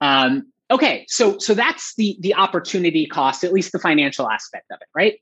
Um, 0.00 0.52
okay, 0.70 1.06
so 1.08 1.38
so 1.38 1.54
that's 1.54 1.94
the 1.96 2.18
the 2.20 2.34
opportunity 2.34 3.06
cost, 3.06 3.42
at 3.42 3.52
least 3.52 3.72
the 3.72 3.78
financial 3.78 4.28
aspect 4.28 4.66
of 4.70 4.78
it, 4.82 4.88
right? 4.94 5.18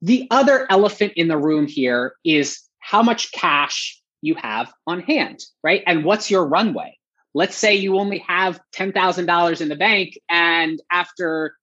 The 0.00 0.26
other 0.30 0.66
elephant 0.70 1.12
in 1.16 1.28
the 1.28 1.36
room 1.36 1.66
here 1.66 2.14
is 2.24 2.62
how 2.78 3.02
much 3.02 3.30
cash 3.32 4.00
you 4.22 4.34
have 4.36 4.72
on 4.86 5.00
hand, 5.00 5.40
right? 5.62 5.82
And 5.86 6.02
what's 6.02 6.30
your 6.30 6.46
runway? 6.46 6.98
Let's 7.36 7.54
say 7.54 7.74
you 7.74 7.98
only 7.98 8.24
have 8.26 8.58
$10,000 8.74 9.60
in 9.60 9.68
the 9.68 9.76
bank 9.76 10.18
and 10.26 10.80
after 10.90 11.54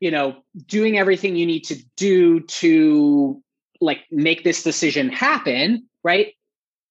you 0.00 0.10
know 0.10 0.36
doing 0.66 0.96
everything 0.96 1.36
you 1.36 1.44
need 1.44 1.64
to 1.64 1.76
do 1.98 2.40
to 2.40 3.42
like 3.82 4.00
make 4.10 4.44
this 4.44 4.62
decision 4.62 5.10
happen, 5.10 5.90
right? 6.02 6.32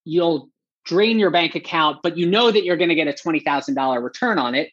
You'll 0.06 0.52
drain 0.86 1.18
your 1.18 1.32
bank 1.32 1.56
account, 1.56 2.02
but 2.04 2.18
you 2.18 2.30
know 2.30 2.52
that 2.52 2.64
you're 2.64 2.78
going 2.78 2.90
to 2.90 2.96
get 2.96 3.08
a 3.08 3.14
$20,000 3.14 4.04
return 4.04 4.38
on 4.38 4.54
it. 4.54 4.70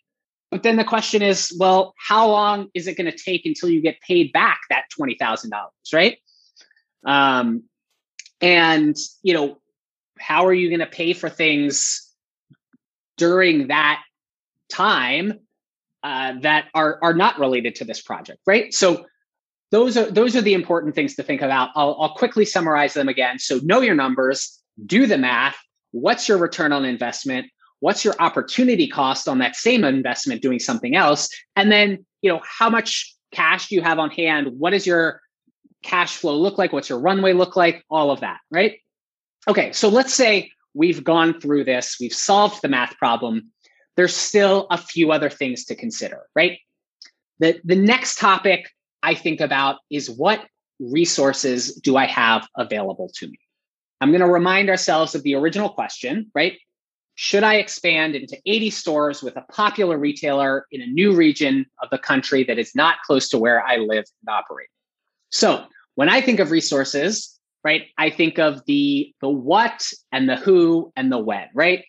But 0.51 0.63
then 0.63 0.77
the 0.77 0.85
question 0.85 1.23
is, 1.23 1.55
well, 1.59 1.95
how 1.99 2.29
long 2.29 2.69
is 2.75 2.87
it 2.87 2.99
going 2.99 3.11
to 3.11 3.17
take 3.17 3.47
until 3.47 3.71
you 3.71 3.81
get 3.81 4.03
paid 4.03 4.33
back 4.33 4.61
that 4.69 4.85
$20,000, 5.01 5.51
right? 5.95 6.19
Um, 7.07 7.65
and, 8.43 8.97
you 9.23 9.33
know, 9.33 9.59
how 10.19 10.47
are 10.47 10.55
you 10.55 10.69
going 10.69 10.81
to 10.81 10.87
pay 10.87 11.15
for 11.15 11.31
things 11.31 12.06
during 13.17 13.69
that 13.69 14.03
time 14.71 15.41
uh, 16.03 16.35
that 16.41 16.67
are, 16.75 16.99
are 17.03 17.15
not 17.15 17.39
related 17.39 17.75
to 17.77 17.85
this 17.85 18.01
project, 18.01 18.39
right? 18.47 18.73
So 18.73 19.07
those 19.73 19.97
are 19.97 20.11
those 20.11 20.37
are 20.37 20.43
the 20.43 20.55
important 20.55 20.95
things 20.95 21.17
to 21.17 21.23
think 21.23 21.43
about. 21.43 21.71
I'll, 21.75 21.97
I'll 22.01 22.15
quickly 22.15 22.45
summarize 22.45 22.95
them 22.95 23.09
again. 23.09 23.39
So 23.39 23.59
know 23.63 23.81
your 23.81 23.97
numbers, 23.97 24.63
do 24.85 25.07
the 25.07 25.19
math. 25.19 25.57
What's 25.91 26.29
your 26.29 26.39
return 26.39 26.73
on 26.73 26.85
investment? 26.85 27.51
What's 27.81 28.05
your 28.05 28.15
opportunity 28.19 28.89
cost 28.89 29.29
on 29.29 29.39
that 29.39 29.57
same 29.57 29.85
investment 29.85 30.43
doing 30.43 30.59
something 30.59 30.95
else? 30.95 31.29
And 31.57 31.71
then, 31.71 32.07
you 32.23 32.31
know, 32.31 32.41
how 32.45 32.71
much 32.71 33.15
cash 33.33 33.69
do 33.69 33.75
you 33.75 33.83
have 33.83 33.99
on 33.99 34.11
hand? 34.11 34.49
What 34.59 34.71
does 34.71 34.87
your 34.87 35.21
cash 35.83 36.17
flow 36.17 36.37
look 36.37 36.59
like? 36.59 36.73
What's 36.73 36.89
your 36.89 37.01
runway 37.01 37.33
look 37.33 37.57
like? 37.57 37.85
All 37.91 38.11
of 38.11 38.21
that, 38.21 38.39
right? 38.51 38.79
Okay, 39.49 39.73
so 39.73 39.89
let's 39.89 40.15
say 40.15 40.51
we've 40.77 41.03
gone 41.03 41.41
through 41.41 41.65
this, 41.65 41.97
we've 41.99 42.13
solved 42.13 42.61
the 42.63 42.69
math 42.69 42.97
problem. 42.99 43.51
There's 43.97 44.15
still 44.15 44.67
a 44.71 44.77
few 44.77 45.11
other 45.11 45.31
things 45.31 45.65
to 45.67 45.75
consider, 45.75 46.23
right? 46.35 46.59
The, 47.39 47.61
the 47.65 47.77
next 47.77 48.19
topic 48.19 48.71
I 49.03 49.15
think 49.15 49.41
about 49.41 49.77
is 49.91 50.11
what 50.11 50.47
resources 50.79 51.75
do 51.77 51.97
I 51.97 52.07
have 52.07 52.47
available 52.57 53.11
to 53.17 53.27
me? 53.27 53.39
I'm 54.01 54.11
going 54.11 54.21
to 54.21 54.27
remind 54.27 54.69
ourselves 54.69 55.15
of 55.15 55.23
the 55.23 55.35
original 55.35 55.71
question, 55.71 56.31
right? 56.35 56.59
Should 57.15 57.45
I 57.45 57.55
expand 57.55 58.15
into 58.15 58.39
80 58.45 58.71
stores 58.71 59.23
with 59.23 59.37
a 59.37 59.47
popular 59.51 59.97
retailer 59.97 60.67
in 60.71 60.83
a 60.83 60.87
new 60.87 61.15
region 61.15 61.65
of 61.83 61.89
the 61.89 61.97
country 61.97 62.45
that 62.45 62.59
is 62.59 62.75
not 62.75 62.97
close 63.07 63.31
to 63.31 63.39
where 63.39 63.65
I 63.65 63.77
live 63.77 64.05
and 64.27 64.29
operate? 64.29 64.69
So, 65.31 65.65
when 65.95 66.11
I 66.11 66.21
think 66.21 66.41
of 66.41 66.51
resources, 66.51 67.36
right, 67.67 67.89
I 67.99 68.11
think 68.11 68.39
of 68.39 68.65
the 68.67 69.13
the 69.21 69.29
what 69.29 69.85
and 70.13 70.29
the 70.29 70.37
who 70.37 70.93
and 70.95 71.11
the 71.11 71.19
when, 71.19 71.49
right? 71.53 71.85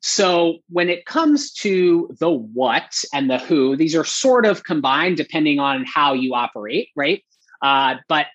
So 0.00 0.58
when 0.68 0.90
it 0.90 1.06
comes 1.06 1.50
to 1.64 2.14
the 2.20 2.30
what 2.30 3.02
and 3.14 3.30
the 3.30 3.38
who, 3.38 3.74
these 3.74 3.96
are 3.96 4.04
sort 4.04 4.44
of 4.44 4.64
combined 4.64 5.16
depending 5.16 5.58
on 5.58 5.86
how 5.86 6.12
you 6.12 6.34
operate, 6.34 6.90
right? 6.94 7.24
Uh, 7.62 7.94
but 8.06 8.26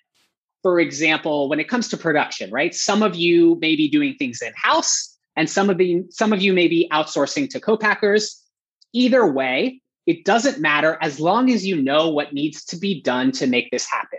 for 0.62 0.80
example, 0.80 1.48
when 1.48 1.60
it 1.60 1.68
comes 1.68 1.86
to 1.90 1.96
production, 1.96 2.50
right? 2.50 2.74
Some 2.74 3.04
of 3.04 3.14
you 3.14 3.56
may 3.60 3.76
be 3.76 3.88
doing 3.88 4.16
things 4.16 4.42
in 4.42 4.52
house, 4.56 5.16
and 5.36 5.48
some 5.48 5.70
of 5.70 5.78
the 5.78 6.02
some 6.10 6.32
of 6.32 6.42
you 6.42 6.52
may 6.52 6.66
be 6.66 6.88
outsourcing 6.92 7.48
to 7.50 7.60
co-packers. 7.60 8.44
Either 8.92 9.24
way, 9.24 9.80
it 10.06 10.24
doesn't 10.24 10.58
matter 10.58 10.98
as 11.00 11.20
long 11.20 11.50
as 11.50 11.64
you 11.64 11.80
know 11.80 12.08
what 12.08 12.32
needs 12.32 12.64
to 12.64 12.76
be 12.76 13.00
done 13.00 13.30
to 13.30 13.46
make 13.46 13.70
this 13.70 13.88
happen? 13.88 14.09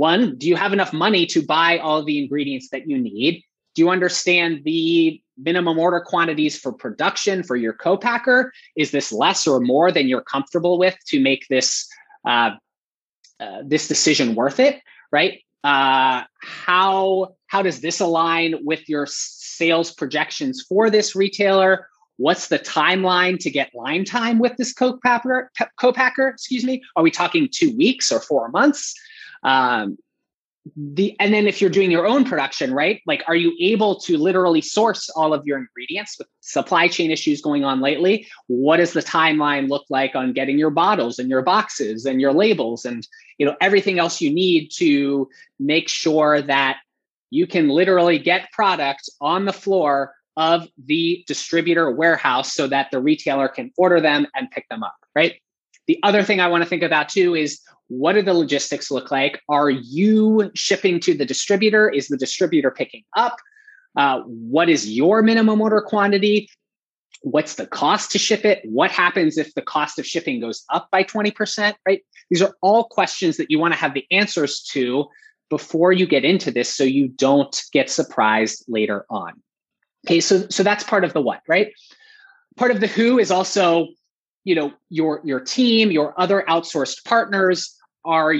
One, 0.00 0.38
do 0.38 0.48
you 0.48 0.56
have 0.56 0.72
enough 0.72 0.94
money 0.94 1.26
to 1.26 1.44
buy 1.44 1.76
all 1.76 2.02
the 2.02 2.18
ingredients 2.18 2.70
that 2.70 2.88
you 2.88 2.96
need? 2.96 3.44
Do 3.74 3.82
you 3.82 3.90
understand 3.90 4.62
the 4.64 5.20
minimum 5.36 5.78
order 5.78 6.00
quantities 6.00 6.58
for 6.58 6.72
production 6.72 7.42
for 7.42 7.54
your 7.54 7.74
co-packer? 7.74 8.50
Is 8.76 8.92
this 8.92 9.12
less 9.12 9.46
or 9.46 9.60
more 9.60 9.92
than 9.92 10.08
you're 10.08 10.22
comfortable 10.22 10.78
with 10.78 10.96
to 11.08 11.20
make 11.20 11.46
this 11.50 11.86
uh, 12.26 12.52
uh, 13.40 13.58
this 13.62 13.88
decision 13.88 14.34
worth 14.34 14.58
it? 14.58 14.80
Right? 15.12 15.42
Uh, 15.64 16.22
how 16.42 17.34
how 17.48 17.60
does 17.60 17.82
this 17.82 18.00
align 18.00 18.54
with 18.64 18.88
your 18.88 19.06
sales 19.06 19.92
projections 19.92 20.64
for 20.66 20.88
this 20.88 21.14
retailer? 21.14 21.88
What's 22.16 22.48
the 22.48 22.58
timeline 22.58 23.38
to 23.40 23.50
get 23.50 23.74
line 23.74 24.06
time 24.06 24.38
with 24.38 24.56
this 24.56 24.72
co-packer? 24.72 25.50
Co-packer, 25.78 26.28
excuse 26.28 26.64
me. 26.64 26.80
Are 26.96 27.02
we 27.02 27.10
talking 27.10 27.50
two 27.52 27.76
weeks 27.76 28.10
or 28.10 28.20
four 28.20 28.48
months? 28.48 28.94
Um, 29.42 29.98
the 30.76 31.16
and 31.18 31.32
then 31.32 31.46
if 31.46 31.60
you're 31.60 31.70
doing 31.70 31.90
your 31.90 32.06
own 32.06 32.24
production 32.24 32.74
right? 32.74 33.00
Like 33.06 33.22
are 33.26 33.34
you 33.34 33.56
able 33.60 33.98
to 34.00 34.18
literally 34.18 34.60
source 34.60 35.08
all 35.10 35.32
of 35.32 35.46
your 35.46 35.58
ingredients 35.58 36.16
with 36.18 36.28
supply 36.40 36.88
chain 36.88 37.10
issues 37.10 37.40
going 37.40 37.64
on 37.64 37.80
lately? 37.80 38.26
What 38.46 38.76
does 38.76 38.92
the 38.92 39.02
timeline 39.02 39.68
look 39.68 39.84
like 39.88 40.14
on 40.14 40.32
getting 40.32 40.58
your 40.58 40.70
bottles 40.70 41.18
and 41.18 41.30
your 41.30 41.42
boxes 41.42 42.04
and 42.04 42.20
your 42.20 42.32
labels 42.32 42.84
and 42.84 43.06
you 43.38 43.46
know 43.46 43.56
everything 43.60 43.98
else 43.98 44.20
you 44.20 44.32
need 44.32 44.70
to 44.76 45.28
make 45.58 45.88
sure 45.88 46.42
that 46.42 46.76
you 47.30 47.46
can 47.46 47.68
literally 47.68 48.18
get 48.18 48.52
product 48.52 49.08
on 49.20 49.46
the 49.46 49.52
floor 49.52 50.14
of 50.36 50.68
the 50.84 51.24
distributor 51.26 51.90
warehouse 51.90 52.52
so 52.52 52.66
that 52.66 52.90
the 52.90 53.00
retailer 53.00 53.48
can 53.48 53.72
order 53.78 54.00
them 54.00 54.26
and 54.34 54.50
pick 54.50 54.68
them 54.68 54.82
up 54.82 54.96
right? 55.14 55.40
The 55.86 55.98
other 56.02 56.22
thing 56.22 56.40
I 56.40 56.48
want 56.48 56.62
to 56.62 56.68
think 56.68 56.82
about 56.82 57.08
too 57.08 57.34
is 57.34 57.60
what 57.90 58.12
do 58.12 58.22
the 58.22 58.32
logistics 58.32 58.88
look 58.88 59.10
like? 59.10 59.42
Are 59.48 59.68
you 59.68 60.52
shipping 60.54 61.00
to 61.00 61.12
the 61.12 61.26
distributor? 61.26 61.88
Is 61.88 62.06
the 62.06 62.16
distributor 62.16 62.70
picking 62.70 63.02
up? 63.16 63.36
Uh, 63.96 64.20
what 64.26 64.68
is 64.68 64.88
your 64.88 65.22
minimum 65.22 65.60
order 65.60 65.80
quantity? 65.80 66.48
What's 67.22 67.56
the 67.56 67.66
cost 67.66 68.12
to 68.12 68.18
ship 68.18 68.44
it? 68.44 68.60
What 68.64 68.92
happens 68.92 69.36
if 69.36 69.52
the 69.54 69.62
cost 69.62 69.98
of 69.98 70.06
shipping 70.06 70.40
goes 70.40 70.64
up 70.70 70.88
by 70.92 71.02
20%? 71.02 71.74
Right? 71.84 72.02
These 72.30 72.42
are 72.42 72.54
all 72.62 72.84
questions 72.84 73.36
that 73.38 73.50
you 73.50 73.58
want 73.58 73.74
to 73.74 73.80
have 73.80 73.92
the 73.92 74.06
answers 74.12 74.62
to 74.70 75.08
before 75.48 75.92
you 75.92 76.06
get 76.06 76.24
into 76.24 76.52
this 76.52 76.72
so 76.72 76.84
you 76.84 77.08
don't 77.08 77.60
get 77.72 77.90
surprised 77.90 78.64
later 78.68 79.04
on. 79.10 79.32
Okay, 80.06 80.20
so 80.20 80.46
so 80.48 80.62
that's 80.62 80.84
part 80.84 81.02
of 81.02 81.12
the 81.12 81.20
what, 81.20 81.42
right? 81.48 81.72
Part 82.56 82.70
of 82.70 82.80
the 82.80 82.86
who 82.86 83.18
is 83.18 83.32
also 83.32 83.88
you 84.44 84.54
know 84.54 84.72
your 84.88 85.20
your 85.24 85.40
team 85.40 85.90
your 85.90 86.18
other 86.18 86.44
outsourced 86.48 87.04
partners 87.04 87.76
are 88.04 88.32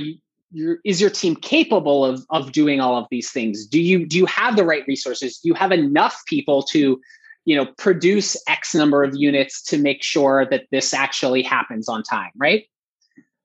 your, 0.52 0.78
is 0.84 1.00
your 1.00 1.10
team 1.10 1.36
capable 1.36 2.04
of 2.04 2.24
of 2.30 2.52
doing 2.52 2.80
all 2.80 2.96
of 2.96 3.06
these 3.10 3.30
things? 3.30 3.66
Do 3.66 3.80
you 3.80 4.06
do 4.06 4.16
you 4.16 4.26
have 4.26 4.56
the 4.56 4.64
right 4.64 4.84
resources? 4.86 5.38
Do 5.38 5.48
you 5.48 5.54
have 5.54 5.72
enough 5.72 6.22
people 6.26 6.62
to 6.64 7.00
you 7.44 7.56
know 7.56 7.66
produce 7.78 8.36
x 8.48 8.74
number 8.74 9.02
of 9.02 9.14
units 9.14 9.62
to 9.64 9.78
make 9.78 10.02
sure 10.02 10.46
that 10.50 10.64
this 10.70 10.92
actually 10.92 11.42
happens 11.42 11.88
on 11.88 12.02
time 12.02 12.30
right? 12.36 12.64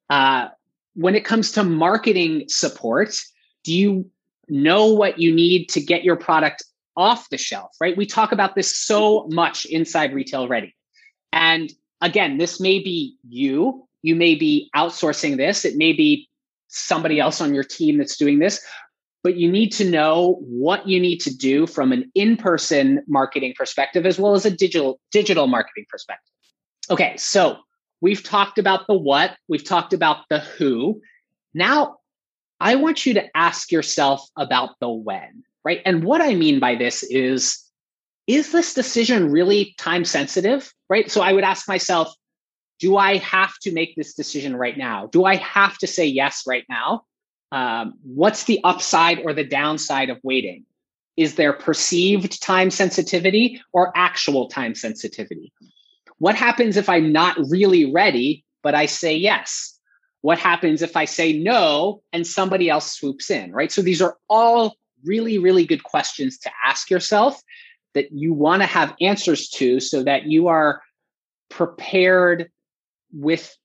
Uh, 0.10 0.50
when 0.93 1.15
it 1.15 1.25
comes 1.25 1.51
to 1.51 1.63
marketing 1.63 2.45
support 2.48 3.17
do 3.63 3.74
you 3.74 4.10
know 4.48 4.93
what 4.93 5.17
you 5.17 5.34
need 5.34 5.67
to 5.67 5.81
get 5.81 6.03
your 6.03 6.15
product 6.15 6.63
off 6.95 7.29
the 7.29 7.38
shelf 7.38 7.75
right? 7.81 7.98
We 7.98 8.05
talk 8.05 8.31
about 8.31 8.55
this 8.55 8.75
so 8.75 9.27
much 9.29 9.65
inside 9.65 10.13
retail 10.13 10.48
ready 10.48 10.75
and 11.36 11.72
again, 12.01 12.38
this 12.38 12.60
may 12.60 12.79
be 12.79 13.17
you. 13.27 13.85
You 14.06 14.16
may 14.16 14.36
be 14.36 14.70
outsourcing 14.76 15.36
this. 15.36 15.66
It 15.66 15.78
may 15.78 15.92
be 15.92 16.30
somebody 16.68 17.20
else 17.20 17.42
on 17.42 17.56
your 17.56 17.64
team 17.64 17.98
that's 17.98 18.18
doing 18.18 18.38
this, 18.38 18.64
but 19.24 19.36
you 19.36 19.52
need 19.52 19.72
to 19.72 19.90
know 19.90 20.38
what 20.42 20.88
you 20.88 21.00
need 21.00 21.18
to 21.22 21.36
do 21.36 21.66
from 21.66 21.92
an 21.92 22.12
in-person 22.14 23.04
marketing 23.08 23.56
perspective 23.58 24.06
as 24.06 24.20
well 24.20 24.36
as 24.36 24.46
a 24.46 24.52
digital 24.52 25.00
digital 25.12 25.48
marketing 25.48 25.86
perspective. 25.90 26.32
Okay, 26.92 27.18
so 27.18 27.58
we've 28.00 28.22
talked 28.22 28.60
about 28.60 28.86
the 28.86 28.94
what, 28.94 29.36
we've 29.48 29.64
talked 29.64 29.92
about 29.92 30.18
the 30.30 30.38
who. 30.38 31.02
Now, 31.56 31.96
I 32.60 32.76
want 32.76 33.08
you 33.08 33.16
to 33.16 33.26
ask 33.36 33.72
yourself 33.72 34.22
about 34.38 34.76
the 34.80 34.90
when, 34.90 35.44
right? 35.64 35.82
And 35.84 36.04
what 36.04 36.22
I 36.22 36.36
mean 36.36 36.60
by 36.60 36.76
this 36.76 37.02
is 37.02 37.60
is 38.28 38.52
this 38.52 38.76
decision 38.76 39.32
really 39.32 39.74
time 39.80 40.06
sensitive? 40.06 40.72
Right. 40.90 41.10
So 41.10 41.22
I 41.22 41.34
would 41.34 41.44
ask 41.44 41.68
myself, 41.68 42.14
do 42.79 42.98
I 42.98 43.17
have 43.17 43.58
to 43.60 43.72
make 43.72 43.96
this 43.96 44.13
decision 44.13 44.55
right 44.55 44.77
now? 44.77 45.08
Do 45.08 45.25
I 45.25 45.36
have 45.38 45.77
to 45.79 45.88
say 45.88 46.05
yes 46.05 46.44
right 46.48 46.65
now? 46.70 47.03
Um, 47.51 47.94
what's 48.03 48.44
the 48.46 48.60
upside 48.63 49.20
or 49.20 49.34
the 49.34 49.46
downside 49.46 50.10
of 50.10 50.20
waiting? 50.24 50.65
Is 51.15 51.36
there 51.36 51.53
perceived 51.53 52.41
time 52.41 52.70
sensitivity 52.70 53.62
or 53.72 53.94
actual 53.96 54.50
time 54.50 54.75
sensitivity? 54.75 55.53
What 56.17 56.36
happens 56.36 56.75
if 56.75 56.89
I'm 56.89 57.12
not 57.12 57.38
really 57.50 57.91
ready, 57.91 58.44
but 58.62 58.75
I 58.75 58.86
say 58.88 59.15
yes? 59.15 59.79
What 60.22 60.39
happens 60.39 60.82
if 60.82 60.98
I 60.98 61.05
say 61.05 61.34
no 61.34 62.01
and 62.12 62.25
somebody 62.25 62.70
else 62.70 62.91
swoops 62.91 63.29
in, 63.29 63.51
right? 63.51 63.72
So 63.72 63.82
these 63.82 64.01
are 64.01 64.17
all 64.29 64.75
really, 65.05 65.38
really 65.38 65.65
good 65.65 65.84
questions 65.84 66.38
to 66.39 66.51
ask 66.65 66.89
yourself 66.89 67.41
that 67.94 68.12
you 68.12 68.34
want 68.34 68.62
to 68.62 68.65
have 68.65 68.96
answers 69.00 69.50
to 69.50 69.79
so 69.79 70.03
that 70.03 70.25
you 70.25 70.48
are 70.48 70.82
prepared 71.50 72.50
with 73.12 73.56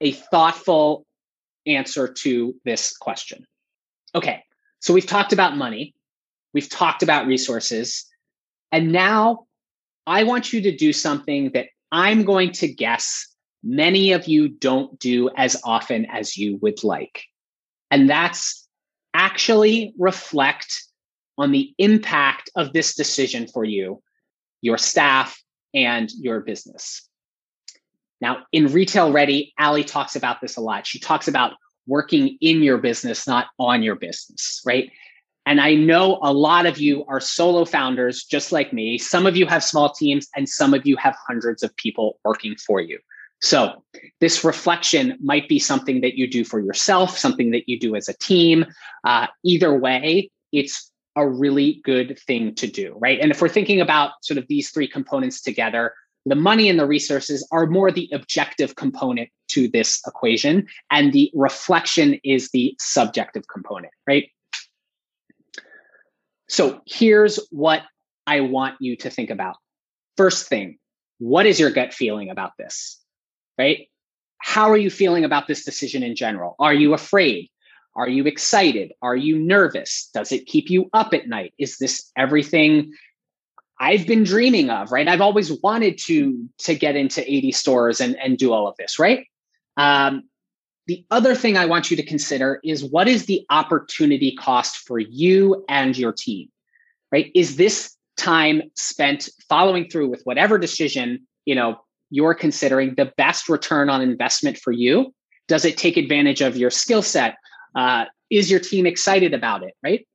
a 0.00 0.12
thoughtful 0.12 1.06
answer 1.66 2.12
to 2.12 2.54
this 2.64 2.96
question. 2.96 3.44
Okay, 4.14 4.42
so 4.80 4.94
we've 4.94 5.06
talked 5.06 5.32
about 5.32 5.56
money, 5.56 5.94
we've 6.54 6.68
talked 6.68 7.02
about 7.02 7.26
resources, 7.26 8.06
and 8.72 8.92
now 8.92 9.46
I 10.06 10.22
want 10.24 10.52
you 10.52 10.60
to 10.62 10.76
do 10.76 10.92
something 10.92 11.50
that 11.52 11.66
I'm 11.92 12.24
going 12.24 12.52
to 12.52 12.68
guess 12.68 13.26
many 13.62 14.12
of 14.12 14.26
you 14.26 14.48
don't 14.48 14.98
do 14.98 15.30
as 15.36 15.60
often 15.64 16.06
as 16.06 16.36
you 16.36 16.58
would 16.62 16.84
like. 16.84 17.24
And 17.90 18.08
that's 18.08 18.68
actually 19.14 19.92
reflect 19.98 20.84
on 21.38 21.52
the 21.52 21.74
impact 21.78 22.50
of 22.54 22.72
this 22.72 22.94
decision 22.94 23.46
for 23.46 23.64
you, 23.64 24.02
your 24.62 24.78
staff, 24.78 25.40
and 25.74 26.10
your 26.12 26.40
business. 26.40 27.08
Now, 28.20 28.44
in 28.52 28.68
Retail 28.68 29.12
Ready, 29.12 29.52
Allie 29.58 29.84
talks 29.84 30.16
about 30.16 30.40
this 30.40 30.56
a 30.56 30.60
lot. 30.60 30.86
She 30.86 30.98
talks 30.98 31.28
about 31.28 31.52
working 31.86 32.36
in 32.40 32.62
your 32.62 32.78
business, 32.78 33.26
not 33.26 33.46
on 33.58 33.82
your 33.82 33.94
business, 33.94 34.62
right? 34.64 34.90
And 35.44 35.60
I 35.60 35.74
know 35.74 36.18
a 36.22 36.32
lot 36.32 36.66
of 36.66 36.78
you 36.78 37.04
are 37.06 37.20
solo 37.20 37.64
founders 37.64 38.24
just 38.24 38.50
like 38.50 38.72
me. 38.72 38.98
Some 38.98 39.26
of 39.26 39.36
you 39.36 39.46
have 39.46 39.62
small 39.62 39.92
teams, 39.92 40.26
and 40.34 40.48
some 40.48 40.74
of 40.74 40.86
you 40.86 40.96
have 40.96 41.16
hundreds 41.26 41.62
of 41.62 41.74
people 41.76 42.18
working 42.24 42.56
for 42.56 42.80
you. 42.80 42.98
So, 43.40 43.84
this 44.20 44.42
reflection 44.44 45.16
might 45.22 45.48
be 45.48 45.58
something 45.58 46.00
that 46.00 46.16
you 46.16 46.28
do 46.28 46.42
for 46.44 46.58
yourself, 46.58 47.16
something 47.16 47.50
that 47.52 47.68
you 47.68 47.78
do 47.78 47.94
as 47.94 48.08
a 48.08 48.14
team. 48.14 48.64
Uh, 49.04 49.26
either 49.44 49.78
way, 49.78 50.30
it's 50.52 50.90
a 51.16 51.28
really 51.28 51.80
good 51.84 52.18
thing 52.26 52.54
to 52.56 52.66
do, 52.66 52.96
right? 52.98 53.20
And 53.20 53.30
if 53.30 53.40
we're 53.40 53.48
thinking 53.48 53.80
about 53.80 54.12
sort 54.22 54.38
of 54.38 54.46
these 54.48 54.70
three 54.70 54.88
components 54.88 55.40
together, 55.40 55.92
the 56.26 56.34
money 56.34 56.68
and 56.68 56.78
the 56.78 56.86
resources 56.86 57.46
are 57.52 57.66
more 57.66 57.90
the 57.90 58.10
objective 58.12 58.74
component 58.74 59.30
to 59.48 59.68
this 59.68 60.02
equation, 60.06 60.66
and 60.90 61.12
the 61.12 61.30
reflection 61.34 62.18
is 62.24 62.50
the 62.50 62.74
subjective 62.80 63.44
component, 63.48 63.92
right? 64.06 64.28
So 66.48 66.80
here's 66.86 67.38
what 67.50 67.82
I 68.26 68.40
want 68.40 68.74
you 68.80 68.96
to 68.96 69.10
think 69.10 69.30
about. 69.30 69.56
First 70.16 70.48
thing, 70.48 70.78
what 71.18 71.46
is 71.46 71.60
your 71.60 71.70
gut 71.70 71.94
feeling 71.94 72.28
about 72.28 72.52
this? 72.58 73.00
Right? 73.58 73.88
How 74.38 74.70
are 74.70 74.76
you 74.76 74.90
feeling 74.90 75.24
about 75.24 75.46
this 75.46 75.64
decision 75.64 76.02
in 76.02 76.14
general? 76.14 76.56
Are 76.58 76.74
you 76.74 76.92
afraid? 76.92 77.48
Are 77.94 78.08
you 78.08 78.24
excited? 78.24 78.92
Are 79.00 79.16
you 79.16 79.38
nervous? 79.38 80.10
Does 80.12 80.30
it 80.30 80.46
keep 80.46 80.68
you 80.68 80.90
up 80.92 81.14
at 81.14 81.28
night? 81.28 81.54
Is 81.58 81.78
this 81.78 82.10
everything 82.16 82.92
I've 83.78 84.06
been 84.06 84.24
dreaming 84.24 84.70
of, 84.70 84.90
right? 84.90 85.06
I've 85.06 85.20
always 85.20 85.52
wanted 85.62 85.98
to 86.06 86.48
to 86.58 86.74
get 86.74 86.96
into 86.96 87.20
80 87.30 87.52
stores 87.52 88.00
and, 88.00 88.16
and 88.18 88.38
do 88.38 88.52
all 88.52 88.66
of 88.66 88.76
this, 88.76 88.98
right? 88.98 89.26
Um, 89.76 90.24
the 90.86 91.04
other 91.10 91.34
thing 91.34 91.56
I 91.56 91.66
want 91.66 91.90
you 91.90 91.96
to 91.96 92.02
consider 92.04 92.60
is 92.62 92.84
what 92.84 93.08
is 93.08 93.26
the 93.26 93.44
opportunity 93.50 94.36
cost 94.36 94.78
for 94.78 94.98
you 94.98 95.64
and 95.68 95.96
your 95.98 96.12
team, 96.12 96.48
right? 97.10 97.30
Is 97.34 97.56
this 97.56 97.96
time 98.16 98.62
spent 98.76 99.28
following 99.48 99.88
through 99.90 100.08
with 100.08 100.22
whatever 100.22 100.58
decision, 100.58 101.26
you 101.44 101.54
know, 101.54 101.80
you're 102.10 102.34
considering 102.34 102.94
the 102.94 103.12
best 103.16 103.48
return 103.48 103.90
on 103.90 104.00
investment 104.00 104.56
for 104.56 104.72
you? 104.72 105.12
Does 105.48 105.64
it 105.64 105.76
take 105.76 105.96
advantage 105.96 106.40
of 106.40 106.56
your 106.56 106.70
skill 106.70 107.02
set? 107.02 107.36
Uh, 107.74 108.06
is 108.30 108.50
your 108.50 108.60
team 108.60 108.86
excited 108.86 109.34
about 109.34 109.62
it, 109.62 109.74
right? 109.82 110.06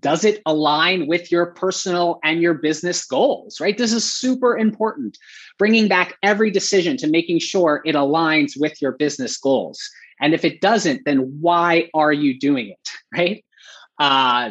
Does 0.00 0.24
it 0.24 0.42
align 0.46 1.06
with 1.06 1.30
your 1.32 1.46
personal 1.46 2.18
and 2.22 2.40
your 2.42 2.54
business 2.54 3.04
goals 3.04 3.60
right? 3.60 3.78
This 3.78 3.92
is 3.92 4.12
super 4.12 4.56
important. 4.56 5.18
Bringing 5.58 5.88
back 5.88 6.16
every 6.22 6.50
decision 6.50 6.96
to 6.98 7.06
making 7.06 7.40
sure 7.40 7.82
it 7.84 7.94
aligns 7.94 8.52
with 8.58 8.80
your 8.80 8.92
business 8.92 9.36
goals. 9.36 9.80
And 10.20 10.34
if 10.34 10.44
it 10.44 10.60
doesn't 10.60 11.02
then 11.04 11.38
why 11.40 11.90
are 11.94 12.12
you 12.12 12.38
doing 12.38 12.68
it 12.68 12.88
right? 13.16 13.44
Uh, 13.98 14.50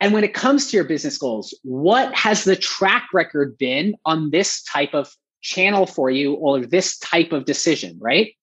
and 0.00 0.12
when 0.12 0.24
it 0.24 0.34
comes 0.34 0.68
to 0.68 0.76
your 0.76 0.84
business 0.84 1.16
goals 1.18 1.54
what 1.62 2.14
has 2.14 2.44
the 2.44 2.56
track 2.56 3.08
record 3.12 3.56
been 3.58 3.94
on 4.04 4.30
this 4.30 4.62
type 4.64 4.94
of 4.94 5.14
channel 5.42 5.86
for 5.86 6.10
you 6.10 6.34
or 6.34 6.60
this 6.60 6.98
type 6.98 7.32
of 7.32 7.44
decision 7.44 7.98
right 8.00 8.34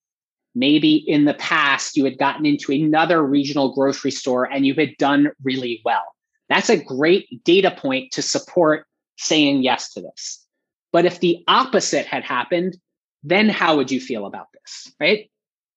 maybe 0.54 0.96
in 0.96 1.24
the 1.24 1.34
past 1.34 1.96
you 1.96 2.04
had 2.04 2.18
gotten 2.18 2.44
into 2.44 2.72
another 2.72 3.22
regional 3.22 3.74
grocery 3.74 4.10
store 4.10 4.44
and 4.44 4.66
you 4.66 4.74
had 4.74 4.96
done 4.98 5.30
really 5.42 5.80
well. 5.84 6.02
That's 6.48 6.70
a 6.70 6.82
great 6.82 7.44
data 7.44 7.70
point 7.70 8.12
to 8.12 8.22
support 8.22 8.86
saying 9.16 9.62
yes 9.62 9.92
to 9.92 10.00
this. 10.00 10.44
But 10.92 11.06
if 11.06 11.20
the 11.20 11.44
opposite 11.46 12.06
had 12.06 12.24
happened, 12.24 12.76
then 13.22 13.48
how 13.48 13.76
would 13.76 13.90
you 13.90 14.00
feel 14.00 14.26
about 14.26 14.46
this? 14.52 14.92
Right. 14.98 15.30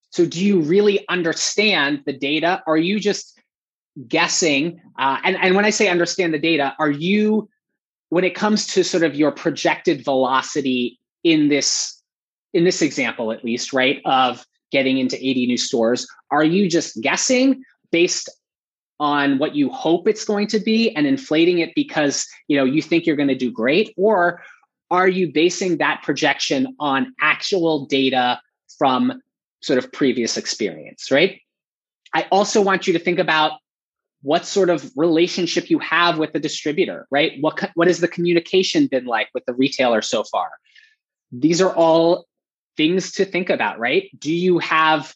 So, 0.10 0.26
do 0.26 0.44
you 0.44 0.62
really 0.62 1.06
understand 1.10 2.04
the 2.06 2.14
data? 2.14 2.64
Are 2.66 2.78
you 2.78 3.00
just 3.00 3.40
guessing? 4.08 4.80
Uh, 4.98 5.18
and, 5.24 5.38
and 5.38 5.56
when 5.56 5.66
I 5.66 5.70
say 5.70 5.88
understand 5.88 6.34
the 6.34 6.40
data, 6.40 6.74
are 6.80 6.90
you, 6.90 7.50
when 8.10 8.24
it 8.24 8.36
comes 8.36 8.68
to 8.68 8.84
sort 8.84 9.04
of 9.04 9.16
your 9.16 9.32
projected 9.32 10.04
velocity 10.04 11.00
in 11.24 11.50
this 11.50 12.00
in 12.54 12.64
this 12.64 12.82
example 12.82 13.32
at 13.32 13.44
least 13.44 13.74
right 13.74 14.02
of 14.06 14.46
getting 14.74 14.98
into 14.98 15.16
80 15.16 15.46
new 15.46 15.58
stores? 15.58 16.06
Are 16.32 16.44
you 16.44 16.68
just 16.68 17.00
guessing 17.00 17.64
based 17.92 18.30
on 19.00 19.38
what 19.38 19.56
you 19.56 19.70
hope 19.70 20.08
it's 20.08 20.26
going 20.26 20.48
to 20.48 20.60
be 20.60 20.94
and 20.96 21.08
inflating 21.08 21.60
it 21.60 21.72
because 21.76 22.28
you 22.48 22.58
know 22.58 22.66
you 22.66 22.82
think 22.82 23.06
you're 23.06 23.16
going 23.16 23.30
to 23.30 23.36
do 23.36 23.52
great? 23.52 23.94
Or 23.96 24.44
are 24.92 25.08
you 25.08 25.32
basing 25.32 25.78
that 25.78 26.02
projection 26.04 26.76
on 26.80 27.14
actual 27.22 27.86
data 27.86 28.42
from 28.78 29.22
sort 29.62 29.80
of 29.80 29.92
previous 29.94 30.36
experience 30.38 31.12
right? 31.12 31.40
I 32.14 32.28
also 32.32 32.62
want 32.62 32.86
you 32.86 32.94
to 32.94 33.00
think 33.00 33.20
about 33.20 33.54
what 34.22 34.46
sort 34.46 34.70
of 34.70 34.90
relationship 34.96 35.70
you 35.70 35.80
have 35.80 36.18
with 36.18 36.34
the 36.34 36.40
distributor 36.40 37.08
right? 37.12 37.34
What 37.42 37.70
what 37.76 37.88
has 37.88 38.00
the 38.00 38.08
communication 38.08 38.88
been 38.88 39.06
like 39.06 39.30
with 39.34 39.46
the 39.46 39.54
retailer 39.54 40.02
so 40.02 40.24
far? 40.24 40.50
These 41.32 41.62
are 41.62 41.74
all 41.76 42.26
things 42.78 43.14
to 43.14 43.26
think 43.26 43.50
about, 43.50 43.80
right? 43.80 44.10
Do 44.18 44.34
you 44.34 44.60
have 44.60 45.14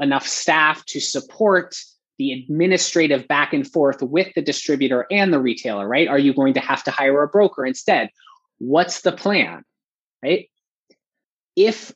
enough 0.00 0.26
staff 0.26 0.84
to 0.86 1.00
support 1.00 1.74
the 2.18 2.32
administrative 2.32 3.28
back 3.28 3.52
and 3.52 3.66
forth 3.66 4.02
with 4.02 4.28
the 4.34 4.42
distributor 4.42 5.06
and 5.10 5.32
the 5.32 5.40
retailer, 5.40 5.86
right? 5.86 6.08
Are 6.08 6.18
you 6.18 6.34
going 6.34 6.54
to 6.54 6.60
have 6.60 6.82
to 6.84 6.90
hire 6.90 7.22
a 7.22 7.28
broker 7.28 7.64
instead? 7.64 8.10
What's 8.58 9.02
the 9.02 9.12
plan, 9.12 9.62
right? 10.22 10.48
If 11.54 11.92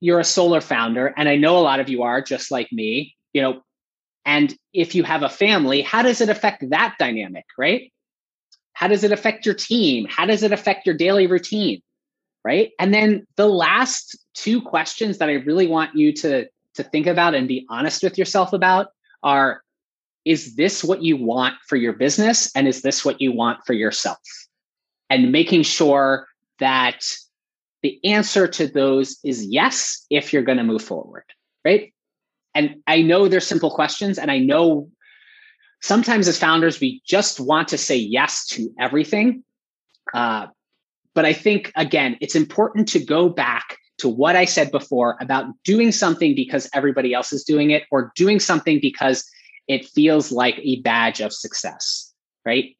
you're 0.00 0.20
a 0.20 0.24
solar 0.24 0.60
founder, 0.60 1.12
and 1.16 1.28
I 1.28 1.36
know 1.36 1.58
a 1.58 1.60
lot 1.60 1.80
of 1.80 1.88
you 1.88 2.02
are 2.02 2.20
just 2.20 2.50
like 2.50 2.70
me, 2.70 3.16
you 3.32 3.40
know, 3.40 3.62
and 4.24 4.54
if 4.72 4.94
you 4.94 5.04
have 5.04 5.22
a 5.22 5.28
family, 5.28 5.80
how 5.80 6.02
does 6.02 6.20
it 6.20 6.28
affect 6.28 6.68
that 6.70 6.96
dynamic, 6.98 7.44
right? 7.58 7.92
How 8.74 8.88
does 8.88 9.04
it 9.04 9.12
affect 9.12 9.46
your 9.46 9.54
team? 9.54 10.06
How 10.08 10.26
does 10.26 10.42
it 10.42 10.52
affect 10.52 10.86
your 10.86 10.96
daily 10.96 11.26
routine? 11.26 11.82
Right? 12.44 12.72
And 12.78 12.92
then 12.92 13.26
the 13.36 13.48
last 13.48 14.18
two 14.34 14.60
questions 14.60 15.18
that 15.18 15.28
i 15.28 15.34
really 15.34 15.66
want 15.66 15.94
you 15.94 16.12
to 16.12 16.46
to 16.74 16.82
think 16.82 17.06
about 17.06 17.34
and 17.34 17.46
be 17.46 17.66
honest 17.68 18.02
with 18.02 18.16
yourself 18.16 18.52
about 18.52 18.88
are 19.22 19.62
is 20.24 20.56
this 20.56 20.82
what 20.82 21.02
you 21.02 21.16
want 21.16 21.54
for 21.66 21.76
your 21.76 21.92
business? 21.92 22.50
And 22.54 22.68
is 22.68 22.82
this 22.82 23.04
what 23.04 23.20
you 23.20 23.32
want 23.32 23.58
for 23.66 23.72
yourself? 23.72 24.18
And 25.10 25.32
making 25.32 25.64
sure 25.64 26.28
that 26.60 27.04
the 27.82 27.98
answer 28.04 28.46
to 28.46 28.68
those 28.68 29.18
is 29.24 29.44
yes 29.44 30.06
if 30.10 30.32
you're 30.32 30.42
going 30.42 30.58
to 30.58 30.64
move 30.64 30.82
forward 30.82 31.24
right? 31.64 31.92
And 32.54 32.76
i 32.86 33.02
know 33.02 33.28
they're 33.28 33.40
simple 33.40 33.70
questions 33.70 34.18
and 34.18 34.30
i 34.30 34.38
know 34.38 34.88
sometimes 35.80 36.28
as 36.28 36.38
founders 36.38 36.80
we 36.80 37.02
just 37.06 37.40
want 37.40 37.68
to 37.68 37.78
say 37.78 37.96
yes 37.96 38.46
to 38.48 38.70
everything 38.78 39.42
uh, 40.14 40.46
but 41.14 41.24
I 41.24 41.32
think, 41.32 41.72
again, 41.76 42.16
it's 42.20 42.34
important 42.34 42.88
to 42.88 43.04
go 43.04 43.28
back 43.28 43.78
to 43.98 44.08
what 44.08 44.36
I 44.36 44.44
said 44.44 44.70
before 44.70 45.16
about 45.20 45.46
doing 45.64 45.92
something 45.92 46.34
because 46.34 46.68
everybody 46.74 47.14
else 47.14 47.32
is 47.32 47.44
doing 47.44 47.70
it 47.70 47.84
or 47.90 48.12
doing 48.16 48.40
something 48.40 48.80
because 48.80 49.24
it 49.68 49.86
feels 49.86 50.32
like 50.32 50.58
a 50.58 50.80
badge 50.80 51.20
of 51.20 51.32
success, 51.32 52.12
right? 52.44 52.76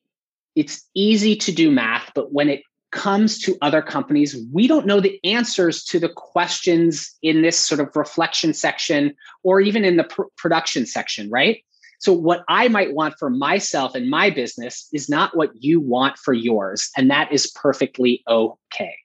It's 0.56 0.88
easy 0.94 1.36
to 1.36 1.52
do 1.52 1.70
math, 1.70 2.10
but 2.14 2.32
when 2.32 2.48
it 2.48 2.62
comes 2.90 3.38
to 3.38 3.56
other 3.62 3.82
companies, 3.82 4.36
we 4.52 4.66
don't 4.66 4.86
know 4.86 5.00
the 5.00 5.18
answers 5.24 5.84
to 5.84 5.98
the 5.98 6.10
questions 6.10 7.14
in 7.22 7.42
this 7.42 7.58
sort 7.58 7.80
of 7.80 7.94
reflection 7.96 8.52
section 8.52 9.14
or 9.42 9.60
even 9.60 9.84
in 9.84 9.96
the 9.96 10.04
pr- 10.04 10.22
production 10.36 10.86
section, 10.86 11.30
right? 11.30 11.64
So, 12.02 12.12
what 12.12 12.44
I 12.48 12.66
might 12.66 12.94
want 12.94 13.14
for 13.16 13.30
myself 13.30 13.94
and 13.94 14.10
my 14.10 14.28
business 14.28 14.88
is 14.92 15.08
not 15.08 15.36
what 15.36 15.50
you 15.62 15.80
want 15.80 16.18
for 16.18 16.34
yours. 16.34 16.90
And 16.96 17.08
that 17.12 17.30
is 17.30 17.52
perfectly 17.52 18.24
okay. 18.28 18.96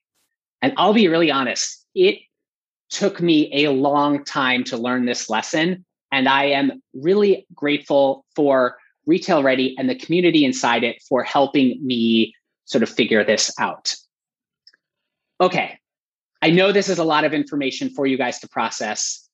And 0.63 0.73
I'll 0.77 0.93
be 0.93 1.07
really 1.07 1.29
honest, 1.29 1.85
it 1.93 2.17
took 2.89 3.21
me 3.21 3.65
a 3.65 3.71
long 3.71 4.23
time 4.23 4.63
to 4.65 4.77
learn 4.77 5.05
this 5.05 5.29
lesson. 5.29 5.85
And 6.11 6.27
I 6.27 6.45
am 6.45 6.81
really 6.95 7.45
grateful 7.53 8.25
for 8.35 8.77
Retail 9.05 9.43
Ready 9.43 9.75
and 9.77 9.87
the 9.87 9.95
community 9.95 10.43
inside 10.43 10.83
it 10.83 10.99
for 11.07 11.21
helping 11.21 11.79
me 11.85 12.33
sort 12.65 12.81
of 12.81 12.89
figure 12.89 13.23
this 13.23 13.53
out. 13.59 13.93
Okay, 15.39 15.77
I 16.41 16.49
know 16.49 16.71
this 16.71 16.89
is 16.89 16.97
a 16.97 17.03
lot 17.03 17.25
of 17.25 17.33
information 17.33 17.91
for 17.91 18.07
you 18.07 18.17
guys 18.17 18.39
to 18.39 18.49
process. 18.49 19.29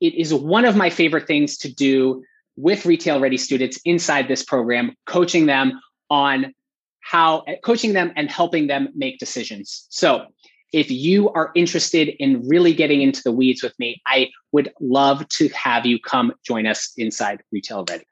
It 0.00 0.14
is 0.14 0.32
one 0.32 0.64
of 0.64 0.76
my 0.76 0.88
favorite 0.88 1.26
things 1.26 1.58
to 1.58 1.70
do 1.70 2.24
with 2.56 2.84
retail 2.86 3.20
ready 3.20 3.36
students 3.36 3.80
inside 3.84 4.28
this 4.28 4.44
program, 4.44 4.94
coaching 5.06 5.46
them 5.46 5.80
on 6.10 6.54
how 7.00 7.44
coaching 7.64 7.92
them 7.92 8.12
and 8.16 8.30
helping 8.30 8.66
them 8.66 8.88
make 8.94 9.18
decisions. 9.18 9.86
So, 9.90 10.26
if 10.72 10.90
you 10.90 11.28
are 11.30 11.50
interested 11.54 12.08
in 12.18 12.48
really 12.48 12.72
getting 12.72 13.02
into 13.02 13.20
the 13.22 13.32
weeds 13.32 13.62
with 13.62 13.78
me, 13.78 14.00
I 14.06 14.30
would 14.52 14.72
love 14.80 15.28
to 15.28 15.48
have 15.50 15.84
you 15.84 15.98
come 15.98 16.32
join 16.46 16.66
us 16.66 16.92
inside 16.96 17.42
Retail 17.52 17.84
Ready. 17.88 18.04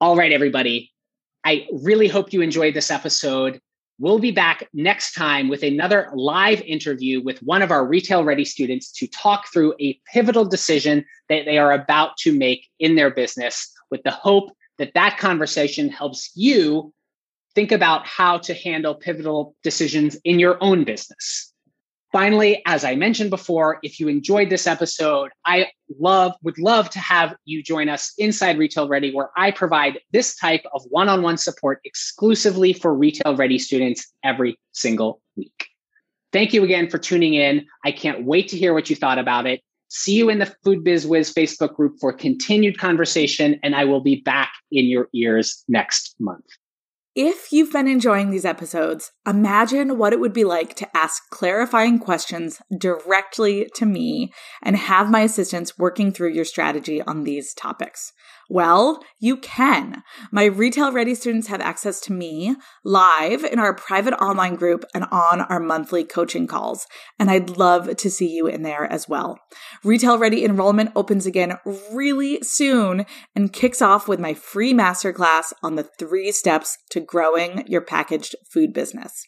All 0.00 0.16
right, 0.16 0.32
everybody. 0.32 0.90
I 1.44 1.66
really 1.82 2.08
hope 2.08 2.32
you 2.32 2.40
enjoyed 2.40 2.74
this 2.74 2.90
episode. 2.90 3.60
We'll 4.00 4.20
be 4.20 4.30
back 4.30 4.68
next 4.72 5.14
time 5.14 5.48
with 5.48 5.64
another 5.64 6.10
live 6.14 6.60
interview 6.60 7.20
with 7.20 7.42
one 7.42 7.62
of 7.62 7.72
our 7.72 7.84
Retail 7.84 8.22
Ready 8.22 8.44
students 8.44 8.92
to 8.92 9.08
talk 9.08 9.48
through 9.52 9.74
a 9.80 9.98
pivotal 10.12 10.44
decision 10.44 11.04
that 11.28 11.46
they 11.46 11.58
are 11.58 11.72
about 11.72 12.16
to 12.18 12.32
make 12.32 12.68
in 12.78 12.94
their 12.94 13.10
business 13.10 13.72
with 13.90 14.04
the 14.04 14.12
hope 14.12 14.52
that 14.78 14.94
that 14.94 15.18
conversation 15.18 15.88
helps 15.88 16.30
you 16.36 16.94
think 17.56 17.72
about 17.72 18.06
how 18.06 18.38
to 18.38 18.54
handle 18.54 18.94
pivotal 18.94 19.56
decisions 19.64 20.16
in 20.22 20.38
your 20.38 20.62
own 20.62 20.84
business. 20.84 21.52
Finally, 22.10 22.62
as 22.64 22.84
I 22.84 22.94
mentioned 22.94 23.28
before, 23.28 23.78
if 23.82 24.00
you 24.00 24.08
enjoyed 24.08 24.48
this 24.48 24.66
episode, 24.66 25.30
I 25.44 25.66
love 25.98 26.32
would 26.42 26.58
love 26.58 26.88
to 26.90 26.98
have 26.98 27.34
you 27.44 27.62
join 27.62 27.90
us 27.90 28.14
inside 28.16 28.58
Retail 28.58 28.88
Ready 28.88 29.12
where 29.12 29.30
I 29.36 29.50
provide 29.50 30.00
this 30.12 30.34
type 30.36 30.62
of 30.72 30.82
one-on-one 30.88 31.36
support 31.36 31.80
exclusively 31.84 32.72
for 32.72 32.94
Retail 32.94 33.36
Ready 33.36 33.58
students 33.58 34.10
every 34.24 34.58
single 34.72 35.20
week. 35.36 35.68
Thank 36.32 36.54
you 36.54 36.64
again 36.64 36.88
for 36.88 36.98
tuning 36.98 37.34
in. 37.34 37.66
I 37.84 37.92
can't 37.92 38.24
wait 38.24 38.48
to 38.48 38.56
hear 38.56 38.72
what 38.72 38.88
you 38.88 38.96
thought 38.96 39.18
about 39.18 39.46
it. 39.46 39.60
See 39.88 40.14
you 40.14 40.30
in 40.30 40.38
the 40.38 40.54
Food 40.64 40.84
Biz 40.84 41.06
Wiz 41.06 41.32
Facebook 41.32 41.74
group 41.74 41.96
for 42.00 42.12
continued 42.12 42.78
conversation 42.78 43.58
and 43.62 43.74
I 43.74 43.84
will 43.84 44.00
be 44.00 44.22
back 44.22 44.52
in 44.70 44.86
your 44.86 45.08
ears 45.14 45.62
next 45.68 46.14
month. 46.18 46.44
If 47.20 47.50
you've 47.50 47.72
been 47.72 47.88
enjoying 47.88 48.30
these 48.30 48.44
episodes, 48.44 49.10
imagine 49.26 49.98
what 49.98 50.12
it 50.12 50.20
would 50.20 50.32
be 50.32 50.44
like 50.44 50.76
to 50.76 50.96
ask 50.96 51.28
clarifying 51.30 51.98
questions 51.98 52.62
directly 52.70 53.68
to 53.74 53.84
me 53.86 54.32
and 54.62 54.76
have 54.76 55.10
my 55.10 55.22
assistants 55.22 55.76
working 55.76 56.12
through 56.12 56.32
your 56.32 56.44
strategy 56.44 57.02
on 57.02 57.24
these 57.24 57.54
topics. 57.54 58.12
Well, 58.50 59.04
you 59.20 59.36
can. 59.36 60.02
My 60.32 60.44
retail 60.44 60.90
ready 60.90 61.14
students 61.14 61.48
have 61.48 61.60
access 61.60 62.00
to 62.02 62.14
me 62.14 62.56
live 62.82 63.44
in 63.44 63.58
our 63.58 63.74
private 63.74 64.14
online 64.14 64.54
group 64.54 64.86
and 64.94 65.04
on 65.10 65.42
our 65.42 65.60
monthly 65.60 66.02
coaching 66.02 66.46
calls. 66.46 66.86
And 67.18 67.30
I'd 67.30 67.50
love 67.50 67.96
to 67.96 68.10
see 68.10 68.30
you 68.30 68.46
in 68.46 68.62
there 68.62 68.90
as 68.90 69.06
well. 69.06 69.38
Retail 69.84 70.18
ready 70.18 70.46
enrollment 70.46 70.92
opens 70.96 71.26
again 71.26 71.58
really 71.92 72.40
soon 72.42 73.04
and 73.36 73.52
kicks 73.52 73.82
off 73.82 74.08
with 74.08 74.18
my 74.18 74.32
free 74.32 74.72
masterclass 74.72 75.52
on 75.62 75.76
the 75.76 75.88
three 75.98 76.32
steps 76.32 76.78
to 76.90 77.00
growing 77.00 77.64
your 77.66 77.82
packaged 77.82 78.34
food 78.50 78.72
business. 78.72 79.26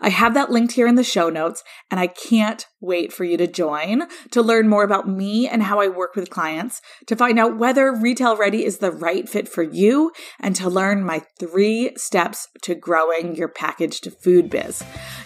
I 0.00 0.10
have 0.10 0.34
that 0.34 0.50
linked 0.50 0.74
here 0.74 0.86
in 0.86 0.94
the 0.94 1.04
show 1.04 1.28
notes, 1.28 1.64
and 1.90 1.98
I 1.98 2.06
can't 2.06 2.66
wait 2.80 3.12
for 3.12 3.24
you 3.24 3.36
to 3.36 3.46
join 3.46 4.02
to 4.30 4.42
learn 4.42 4.68
more 4.68 4.84
about 4.84 5.08
me 5.08 5.48
and 5.48 5.62
how 5.62 5.80
I 5.80 5.88
work 5.88 6.16
with 6.16 6.30
clients, 6.30 6.80
to 7.06 7.16
find 7.16 7.38
out 7.38 7.58
whether 7.58 7.92
Retail 7.92 8.36
Ready 8.36 8.64
is 8.64 8.78
the 8.78 8.92
right 8.92 9.28
fit 9.28 9.48
for 9.48 9.62
you, 9.62 10.12
and 10.38 10.54
to 10.56 10.70
learn 10.70 11.04
my 11.04 11.22
three 11.38 11.92
steps 11.96 12.48
to 12.62 12.74
growing 12.74 13.34
your 13.34 13.48
packaged 13.48 14.12
food 14.22 14.50
biz. 14.50 14.82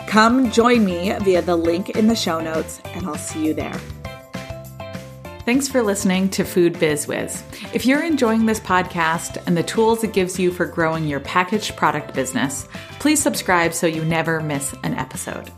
Come 0.07 0.51
join 0.51 0.85
me 0.85 1.13
via 1.21 1.43
the 1.43 1.57
link 1.57 1.91
in 1.91 2.09
the 2.09 2.17
show 2.17 2.41
notes, 2.41 2.81
and 2.87 3.07
I'll 3.07 3.17
see 3.17 3.47
you 3.47 3.55
there. 3.55 3.81
Thanks 5.45 5.69
for 5.69 5.83
listening 5.83 6.31
to 6.31 6.45
Food 6.45 6.79
Biz 6.81 7.07
Wiz. 7.07 7.43
If 7.75 7.85
you're 7.85 8.03
enjoying 8.03 8.47
this 8.47 8.61
podcast 8.61 9.37
and 9.47 9.55
the 9.55 9.63
tools 9.63 10.03
it 10.03 10.15
gives 10.15 10.39
you 10.39 10.51
for 10.51 10.65
growing 10.65 11.07
your 11.07 11.21
packaged 11.21 11.77
product 11.77 12.15
business, 12.15 12.67
please 12.99 13.23
subscribe 13.23 13.75
so 13.75 13.87
you 13.87 14.03
never 14.07 14.41
miss 14.41 14.75
an 14.85 14.95
episode. 14.95 15.53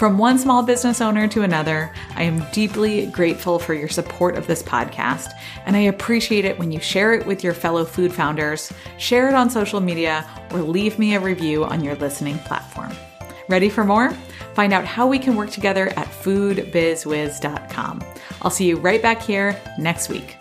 From 0.00 0.16
one 0.16 0.38
small 0.38 0.62
business 0.62 1.02
owner 1.02 1.28
to 1.28 1.42
another, 1.42 1.92
I 2.14 2.22
am 2.22 2.42
deeply 2.52 3.04
grateful 3.08 3.58
for 3.58 3.74
your 3.74 3.90
support 3.90 4.38
of 4.38 4.46
this 4.46 4.62
podcast, 4.62 5.28
and 5.66 5.76
I 5.76 5.80
appreciate 5.80 6.46
it 6.46 6.58
when 6.58 6.72
you 6.72 6.80
share 6.80 7.12
it 7.12 7.26
with 7.26 7.44
your 7.44 7.52
fellow 7.52 7.84
food 7.84 8.10
founders, 8.10 8.72
share 8.96 9.28
it 9.28 9.34
on 9.34 9.50
social 9.50 9.78
media, 9.78 10.26
or 10.52 10.62
leave 10.62 10.98
me 10.98 11.16
a 11.16 11.20
review 11.20 11.66
on 11.66 11.84
your 11.84 11.96
listening 11.96 12.38
platform. 12.38 12.92
Ready 13.50 13.68
for 13.68 13.84
more? 13.84 14.08
Find 14.54 14.72
out 14.72 14.86
how 14.86 15.06
we 15.06 15.18
can 15.18 15.36
work 15.36 15.50
together 15.50 15.88
at 15.88 16.06
foodbizwiz.com. 16.06 18.02
I'll 18.40 18.50
see 18.50 18.68
you 18.68 18.78
right 18.78 19.02
back 19.02 19.20
here 19.20 19.60
next 19.78 20.08
week. 20.08 20.34